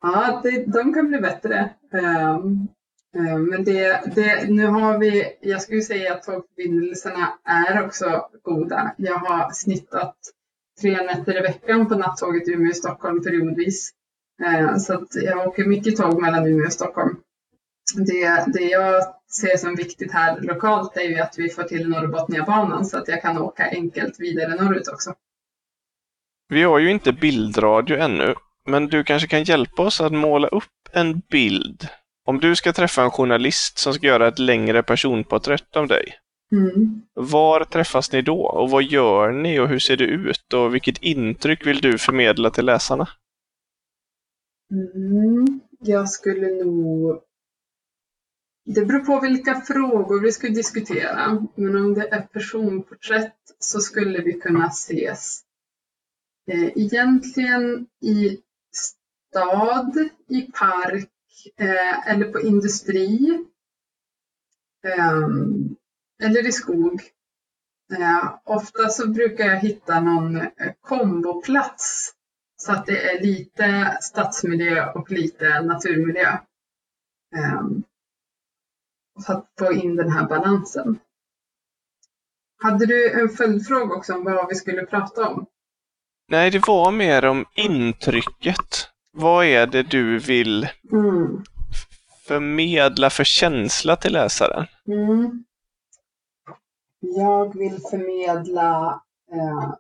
[0.03, 1.71] ja, det, de kan bli bättre.
[1.93, 2.69] Um,
[3.51, 8.95] men det, det, nu har vi, jag skulle säga att tågförbindelserna är också goda.
[8.97, 10.17] Jag har snittat
[10.81, 13.91] tre nätter i veckan på nattåget Umeå-Stockholm periodvis.
[14.45, 17.17] Eh, så att jag åker mycket tåg mellan Umeå och Stockholm.
[17.95, 19.03] Det, det jag
[19.41, 23.23] ser som viktigt här lokalt är ju att vi får till Norrbotniabanan så att jag
[23.23, 25.15] kan åka enkelt vidare norrut också.
[26.49, 28.35] Vi har ju inte bildradio ännu,
[28.67, 31.89] men du kanske kan hjälpa oss att måla upp en bild.
[32.27, 36.19] Om du ska träffa en journalist som ska göra ett längre personporträtt av dig,
[36.53, 37.03] Mm.
[37.15, 41.03] Var träffas ni då och vad gör ni och hur ser det ut och vilket
[41.03, 43.09] intryck vill du förmedla till läsarna?
[44.71, 47.21] Mm, jag skulle nog...
[48.67, 51.47] Det beror på vilka frågor vi ska diskutera.
[51.55, 55.41] Men om det är personporträtt så skulle vi kunna ses
[56.51, 58.41] eh, egentligen i
[58.73, 61.11] stad, i park
[61.57, 63.45] eh, eller på industri.
[64.85, 65.77] Ehm,
[66.23, 67.03] eller i skog.
[67.99, 70.41] Eh, ofta så brukar jag hitta någon
[70.81, 72.13] komboplats
[72.57, 76.39] så att det är lite stadsmiljö och lite naturmiljö.
[77.37, 77.85] Ehm,
[79.27, 80.99] för att få in den här balansen.
[82.63, 85.47] Hade du en följdfråga också om vad vi skulle prata om?
[86.29, 88.89] Nej, det var mer om intrycket.
[89.13, 91.45] Vad är det du vill mm.
[92.27, 94.67] förmedla för känsla till läsaren?
[94.89, 95.45] Mm.
[97.01, 99.75] Jag vill förmedla eh,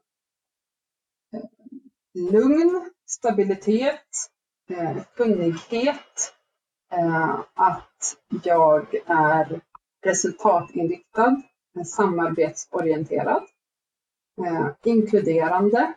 [2.32, 4.06] lugn, stabilitet,
[4.70, 6.34] eh, kunnighet,
[6.98, 9.60] Eh, att jag är
[10.04, 11.42] resultatinriktad,
[11.76, 13.42] eh, samarbetsorienterad,
[14.46, 15.94] eh, inkluderande,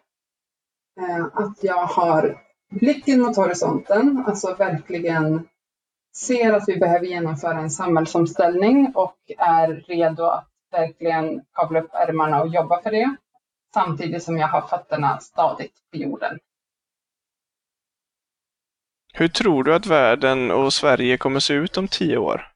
[1.33, 5.47] att jag har blicken mot horisonten, alltså verkligen
[6.15, 12.41] ser att vi behöver genomföra en samhällsomställning och är redo att verkligen kavla upp ärmarna
[12.41, 13.15] och jobba för det
[13.73, 16.39] samtidigt som jag har fötterna stadigt på jorden.
[19.19, 22.47] Hur tror du att världen och Sverige kommer se ut om tio år?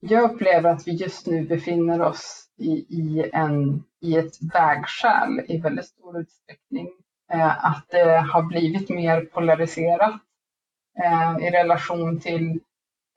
[0.00, 5.58] Jag upplever att vi just nu befinner oss i, i, en, i ett vägskäl i
[5.58, 6.88] väldigt stor utsträckning.
[7.32, 10.20] Eh, att det har blivit mer polariserat
[11.04, 12.60] eh, i relation till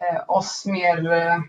[0.03, 1.39] eh, oss mer eh,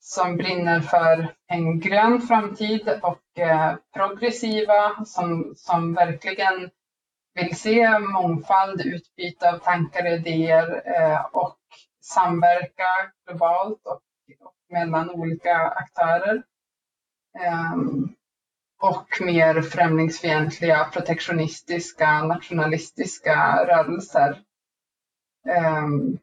[0.00, 6.70] som brinner för en grön framtid och eh, progressiva som, som verkligen
[7.38, 11.56] vill se mångfald, utbyte av tankar och idéer eh, och
[12.00, 14.00] samverka globalt och,
[14.70, 16.42] mellan olika aktörer.
[17.38, 18.14] Ehm,
[18.80, 24.42] och mer främlingsfientliga, protektionistiska, nationalistiska rörelser.
[25.48, 26.18] Ehm,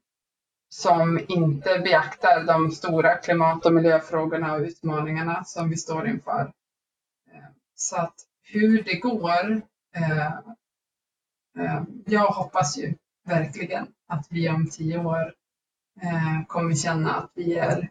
[0.70, 6.52] som inte beaktar de stora klimat och miljöfrågorna och utmaningarna som vi står inför.
[7.32, 9.62] Ehm, så att hur det går,
[9.96, 10.40] eh,
[11.60, 12.94] Eh, jag hoppas ju
[13.26, 15.34] verkligen att vi om tio år
[16.02, 17.90] eh, kommer känna att vi är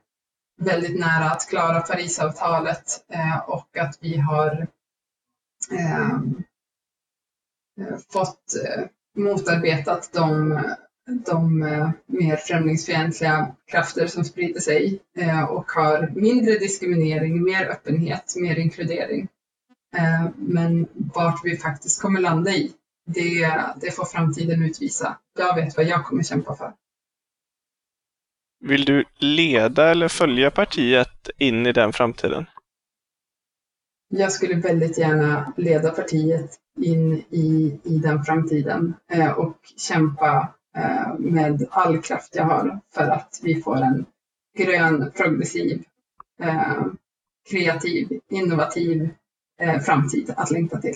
[0.60, 4.66] väldigt nära att klara Parisavtalet eh, och att vi har
[8.12, 8.44] fått
[9.16, 10.60] motarbetat de
[11.06, 11.58] de
[12.06, 15.00] mer främlingsfientliga krafter som sprider sig
[15.48, 19.28] och har mindre diskriminering, mer öppenhet, mer inkludering.
[20.36, 22.72] Men vart vi faktiskt kommer landa i,
[23.06, 25.18] det, det får framtiden utvisa.
[25.38, 26.72] Jag vet vad jag kommer kämpa för.
[28.60, 32.46] Vill du leda eller följa partiet in i den framtiden?
[34.08, 36.50] Jag skulle väldigt gärna leda partiet
[36.80, 38.94] in i, i den framtiden
[39.36, 44.06] och kämpa Eh, med all kraft jag har för att vi får en
[44.56, 45.84] grön, progressiv,
[46.42, 46.86] eh,
[47.50, 49.08] kreativ, innovativ
[49.60, 50.94] eh, framtid att längta till.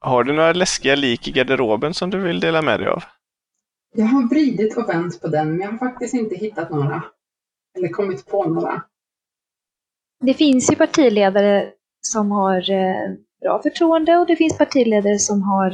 [0.00, 3.02] Har du några läskiga lik i garderoben som du vill dela med dig av?
[3.94, 7.02] Jag har vridit och vänt på den, men jag har faktiskt inte hittat några.
[7.78, 8.82] Eller kommit på några.
[10.24, 11.70] Det finns ju partiledare
[12.00, 12.62] som har
[13.40, 15.72] bra förtroende och det finns partiledare som har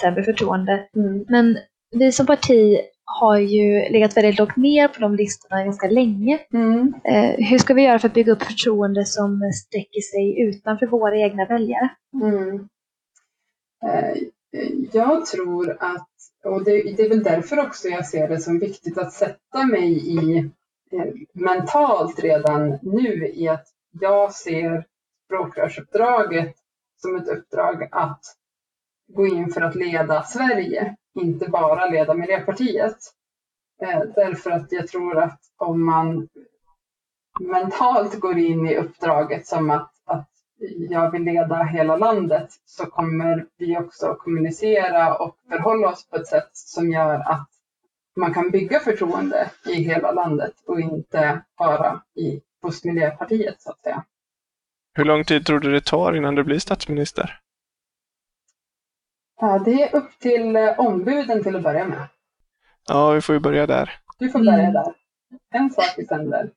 [0.00, 0.88] sämre förtroende.
[0.96, 1.24] Mm.
[1.28, 1.58] Men
[1.90, 6.38] vi som parti har ju legat väldigt lågt ner på de listorna ganska länge.
[6.52, 6.94] Mm.
[7.04, 11.18] Eh, hur ska vi göra för att bygga upp förtroende som sträcker sig utanför våra
[11.18, 11.88] egna väljare?
[12.22, 12.68] Mm.
[13.86, 14.16] Eh,
[14.92, 16.08] jag tror att,
[16.44, 20.08] och det, det, är väl därför också jag ser det som viktigt att sätta mig
[20.08, 20.38] i
[20.92, 23.66] eh, mentalt redan nu i att
[24.00, 24.84] jag ser
[25.26, 26.56] språkrörsuppdraget
[26.96, 28.24] som ett uppdrag att
[29.08, 32.96] gå in för att leda Sverige inte bara leda Miljöpartiet.
[33.82, 36.28] Eh, därför att jag tror att om man
[37.40, 39.91] mentalt går in i uppdraget som att
[40.90, 46.26] jag vill leda hela landet så kommer vi också kommunicera och förhålla oss på ett
[46.26, 47.48] sätt som gör att
[48.16, 53.80] man kan bygga förtroende i hela landet och inte bara i, hos Miljöpartiet så att
[53.80, 54.04] säga.
[54.94, 57.38] Hur lång tid tror du det tar innan du blir statsminister?
[59.40, 62.08] Ja, det är upp till eh, ombuden till att börja med.
[62.88, 63.90] Ja, vi får ju börja där.
[64.18, 64.72] Du får börja mm.
[64.72, 64.94] där.
[65.50, 66.50] En sak i sänder.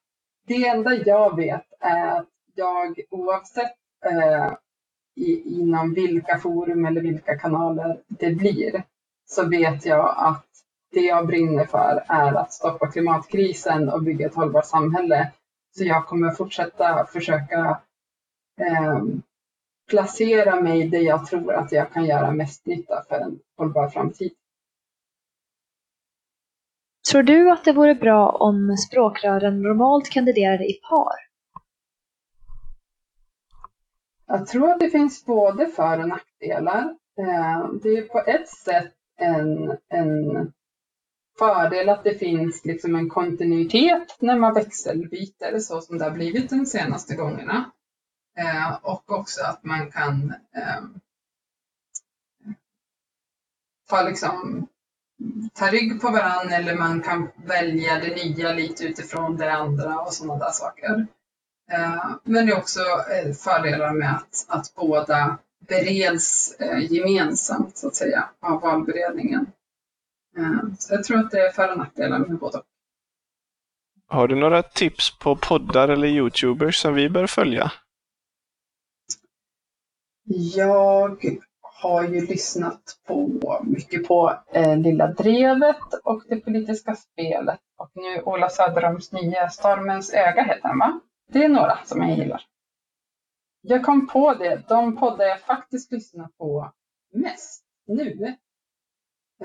[0.47, 3.75] Det enda jag vet är att jag oavsett
[4.05, 4.53] eh,
[5.15, 8.83] i, inom vilka forum eller vilka kanaler det blir
[9.25, 10.45] så vet jag att
[10.91, 15.31] det jag brinner för är att stoppa klimatkrisen och bygga ett hållbart samhälle.
[15.77, 17.79] Så jag kommer fortsätta försöka
[18.61, 19.03] eh,
[19.89, 24.31] placera mig där jag tror att jag kan göra mest nytta för en hållbar framtid.
[27.11, 31.24] Tror du att det vore bra om språkrören normalt kandiderade i par?
[34.27, 36.95] Jag tror att det finns både för och nackdelar.
[37.19, 40.51] Eh, det är på ett sätt en, en
[41.39, 46.49] fördel att det finns liksom en kontinuitet när man växelbyter så som det har blivit
[46.49, 47.71] de senaste gångerna.
[48.37, 50.83] Eh, och också att man kan eh,
[53.89, 54.67] ta, liksom,
[55.53, 60.13] ta rygg på varandra eller man kan välja det nya lite utifrån det andra och
[60.13, 61.07] sådana där saker.
[61.71, 65.37] Eh, men det är också eh, fördelar med att, att båda
[65.67, 69.47] bereds eh, gemensamt så att säga av valberedningen.
[70.79, 72.61] Så jag tror att det är för och nackdelar med båda.
[74.07, 77.71] Har du några tips på poddar eller Youtubers som vi bör följa?
[80.55, 81.25] Jag
[81.61, 83.29] har ju lyssnat på
[83.63, 90.13] mycket på eh, Lilla Drevet och Det politiska spelet och nu Ola Söderholms nya Stormens
[90.13, 90.99] öga heter den va?
[91.27, 92.41] Det är några som jag gillar.
[93.61, 96.71] Jag kom på det, de poddar jag faktiskt lyssnar på
[97.13, 98.35] mest nu,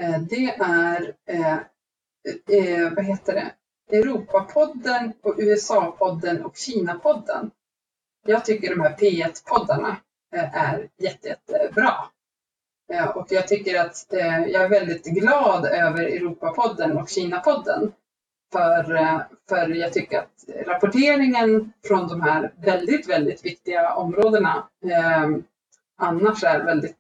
[0.01, 1.59] eh, det är, eh,
[2.49, 3.53] eh, vad heter det,
[3.97, 7.51] Europapodden och USA-podden och Kina-podden.
[8.27, 9.97] Jag tycker de här P1-poddarna
[10.35, 11.95] eh, är jätte, jättebra.
[13.15, 17.93] Och jag tycker att jag är väldigt glad över Europapodden och Kina-podden.
[18.53, 25.29] För, eh, för jag tycker att rapporteringen från de här väldigt, väldigt viktiga områdena eh,
[25.99, 26.97] annars är väldigt,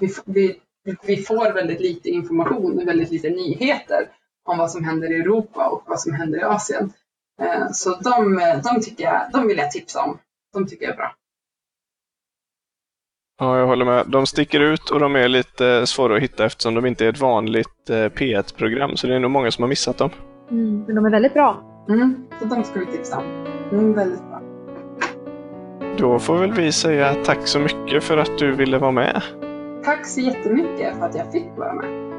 [0.00, 0.60] vi, vi,
[1.02, 4.08] vi får väldigt lite information, väldigt lite nyheter
[4.44, 6.92] om vad som händer i Europa och vad som händer i Asien.
[7.42, 10.18] Eh, så de, eh, de, tycker jag, de vill jag tipsa om.
[10.52, 11.14] De tycker jag är bra.
[13.38, 14.06] Ja, jag håller med.
[14.06, 17.20] De sticker ut och de är lite svåra att hitta eftersom de inte är ett
[17.20, 18.96] vanligt eh, P1-program.
[18.96, 20.10] Så det är nog många som har missat dem.
[20.50, 21.62] Mm, men de är väldigt bra.
[21.88, 23.24] Mm, så de ska vi tipsa om.
[23.72, 24.40] Mm, väldigt bra.
[25.98, 29.22] Då får väl vi säga tack så mycket för att du ville vara med.
[29.84, 32.09] Tack så jättemycket för att jag fick vara med.